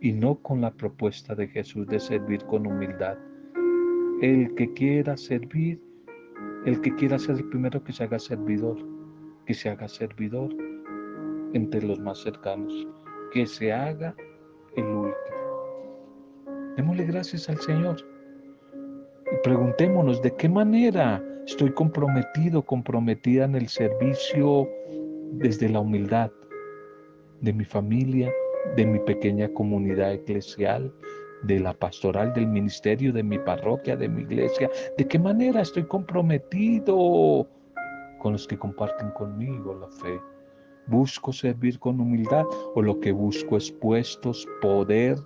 y 0.00 0.12
no 0.12 0.36
con 0.36 0.60
la 0.60 0.70
propuesta 0.70 1.34
de 1.34 1.48
Jesús 1.48 1.86
de 1.88 1.98
servir 1.98 2.44
con 2.44 2.66
humildad. 2.66 3.18
El 4.20 4.54
que 4.54 4.72
quiera 4.74 5.16
servir, 5.16 5.80
el 6.64 6.80
que 6.80 6.94
quiera 6.94 7.18
ser 7.18 7.36
el 7.36 7.48
primero 7.48 7.82
que 7.82 7.92
se 7.92 8.04
haga 8.04 8.18
servidor, 8.18 8.76
que 9.46 9.54
se 9.54 9.70
haga 9.70 9.88
servidor 9.88 10.54
entre 11.54 11.82
los 11.82 11.98
más 11.98 12.18
cercanos, 12.18 12.86
que 13.32 13.46
se 13.46 13.72
haga 13.72 14.14
el 14.76 14.84
último. 14.84 15.14
Démosle 16.76 17.04
gracias 17.04 17.48
al 17.48 17.58
Señor 17.58 17.96
y 19.32 19.36
preguntémonos 19.42 20.20
de 20.22 20.34
qué 20.36 20.48
manera 20.48 21.22
estoy 21.46 21.72
comprometido, 21.72 22.62
comprometida 22.62 23.44
en 23.44 23.54
el 23.54 23.68
servicio 23.68 24.68
desde 25.32 25.68
la 25.68 25.80
humildad 25.80 26.30
de 27.40 27.52
mi 27.52 27.64
familia, 27.64 28.30
de 28.76 28.86
mi 28.86 28.98
pequeña 29.00 29.52
comunidad 29.52 30.12
eclesial, 30.12 30.92
de 31.42 31.58
la 31.58 31.72
pastoral, 31.74 32.32
del 32.34 32.46
ministerio, 32.46 33.12
de 33.12 33.22
mi 33.22 33.38
parroquia, 33.38 33.96
de 33.96 34.08
mi 34.08 34.22
iglesia. 34.22 34.70
¿De 34.96 35.06
qué 35.08 35.18
manera 35.18 35.62
estoy 35.62 35.84
comprometido 35.84 37.48
con 38.20 38.32
los 38.32 38.46
que 38.46 38.56
comparten 38.56 39.10
conmigo 39.10 39.74
la 39.74 39.88
fe? 39.88 40.31
¿Busco 40.86 41.32
servir 41.32 41.78
con 41.78 42.00
humildad 42.00 42.44
o 42.74 42.82
lo 42.82 42.98
que 42.98 43.12
busco 43.12 43.56
es 43.56 43.70
puestos, 43.70 44.46
poder, 44.60 45.16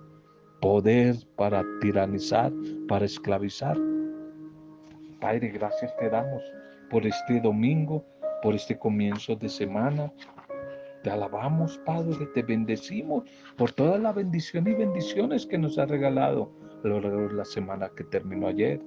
poder 0.61 1.15
para 1.35 1.63
tiranizar, 1.81 2.51
para 2.87 3.05
esclavizar? 3.05 3.77
Padre, 5.19 5.49
gracias 5.49 5.95
te 5.97 6.09
damos 6.09 6.43
por 6.91 7.05
este 7.05 7.41
domingo, 7.41 8.05
por 8.43 8.53
este 8.53 8.77
comienzo 8.77 9.35
de 9.35 9.49
semana. 9.49 10.13
Te 11.03 11.09
alabamos, 11.09 11.79
Padre, 11.85 12.27
te 12.35 12.43
bendecimos 12.43 13.23
por 13.57 13.71
toda 13.71 13.97
la 13.97 14.11
bendición 14.11 14.67
y 14.67 14.73
bendiciones 14.73 15.45
que 15.45 15.57
nos 15.57 15.79
ha 15.79 15.85
regalado 15.85 16.51
a 16.83 16.87
lo 16.87 17.01
largo 17.01 17.27
de 17.29 17.33
la 17.33 17.45
semana 17.45 17.89
que 17.95 18.03
terminó 18.03 18.47
ayer. 18.47 18.79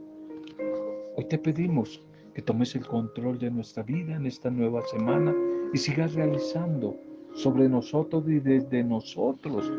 Hoy 1.16 1.24
te 1.24 1.38
pedimos 1.38 2.00
que 2.34 2.42
tomes 2.42 2.74
el 2.74 2.86
control 2.86 3.38
de 3.38 3.50
nuestra 3.50 3.82
vida 3.82 4.14
en 4.14 4.26
esta 4.26 4.50
nueva 4.50 4.82
semana 4.86 5.34
y 5.72 5.78
sigas 5.78 6.14
realizando 6.14 6.96
sobre 7.34 7.68
nosotros 7.68 8.24
y 8.28 8.40
desde 8.40 8.82
nosotros 8.84 9.72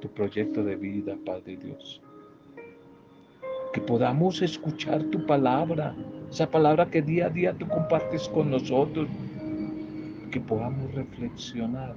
tu 0.00 0.08
proyecto 0.08 0.64
de 0.64 0.76
vida, 0.76 1.16
Padre 1.24 1.56
Dios. 1.56 2.00
Que 3.72 3.80
podamos 3.80 4.42
escuchar 4.42 5.04
tu 5.04 5.24
palabra, 5.26 5.94
esa 6.30 6.50
palabra 6.50 6.90
que 6.90 7.02
día 7.02 7.26
a 7.26 7.30
día 7.30 7.54
tú 7.54 7.68
compartes 7.68 8.28
con 8.28 8.50
nosotros, 8.50 9.08
que 10.30 10.40
podamos 10.40 10.92
reflexionar 10.94 11.96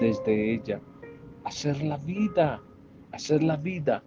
desde 0.00 0.54
ella, 0.54 0.80
hacer 1.44 1.82
la 1.82 1.96
vida, 1.98 2.60
hacer 3.12 3.42
la 3.42 3.56
vida 3.56 4.02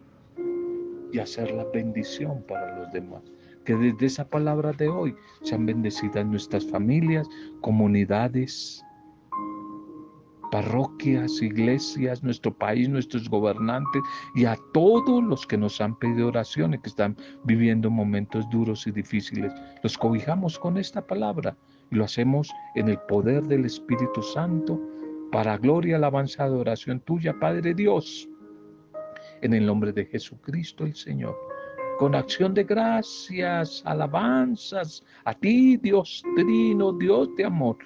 y 1.12 1.20
hacer 1.20 1.52
la 1.52 1.64
bendición 1.66 2.44
para 2.48 2.80
los 2.80 2.92
demás. 2.92 3.22
Que 3.68 3.76
desde 3.76 4.06
esa 4.06 4.30
palabra 4.30 4.72
de 4.72 4.88
hoy 4.88 5.14
sean 5.42 5.66
bendecidas 5.66 6.26
nuestras 6.26 6.66
familias, 6.68 7.28
comunidades, 7.60 8.82
parroquias, 10.52 11.42
iglesias, 11.42 12.24
nuestro 12.24 12.54
país, 12.58 12.88
nuestros 12.88 13.30
gobernantes 13.30 14.02
y 14.36 14.46
a 14.46 14.56
todos 14.74 15.22
los 15.22 15.46
que 15.46 15.58
nos 15.58 15.82
han 15.82 16.00
pedido 16.00 16.30
oraciones, 16.30 16.80
que 16.80 16.88
están 16.88 17.18
viviendo 17.44 17.90
momentos 17.90 18.50
duros 18.50 18.88
y 18.88 18.92
difíciles. 18.92 19.52
Los 19.84 19.98
cobijamos 19.98 20.58
con 20.58 20.78
esta 20.78 21.06
palabra 21.06 21.58
y 21.92 21.96
lo 21.96 22.06
hacemos 22.06 22.50
en 22.76 22.88
el 22.88 23.00
poder 23.00 23.44
del 23.48 23.66
Espíritu 23.66 24.22
Santo 24.22 24.80
para 25.30 25.58
gloria 25.58 25.98
alabanza 25.98 26.50
de 26.50 26.56
oración 26.56 27.02
tuya, 27.02 27.38
Padre 27.38 27.74
Dios, 27.74 28.30
en 29.42 29.54
el 29.54 29.66
nombre 29.66 29.92
de 29.92 30.06
Jesucristo 30.06 30.86
el 30.86 30.96
Señor. 30.96 31.47
Con 31.98 32.14
acción 32.14 32.54
de 32.54 32.64
gracias, 32.64 33.82
alabanzas 33.84 35.04
a 35.26 35.34
ti, 35.34 35.78
Dios 35.78 36.24
Trino, 36.36 36.94
Dios 36.94 37.36
de 37.36 37.46
amor, 37.46 37.78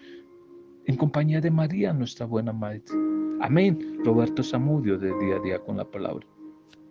en 0.86 0.98
compañía 0.98 1.40
de 1.40 1.50
María, 1.50 1.94
nuestra 1.94 2.26
buena 2.26 2.52
Madre. 2.52 2.84
Amén. 3.40 4.00
Roberto 4.04 4.44
Zamudio 4.44 4.98
de 4.98 5.18
día 5.18 5.38
a 5.38 5.40
día 5.40 5.60
con 5.60 5.78
la 5.78 5.86
palabra. 5.86 6.28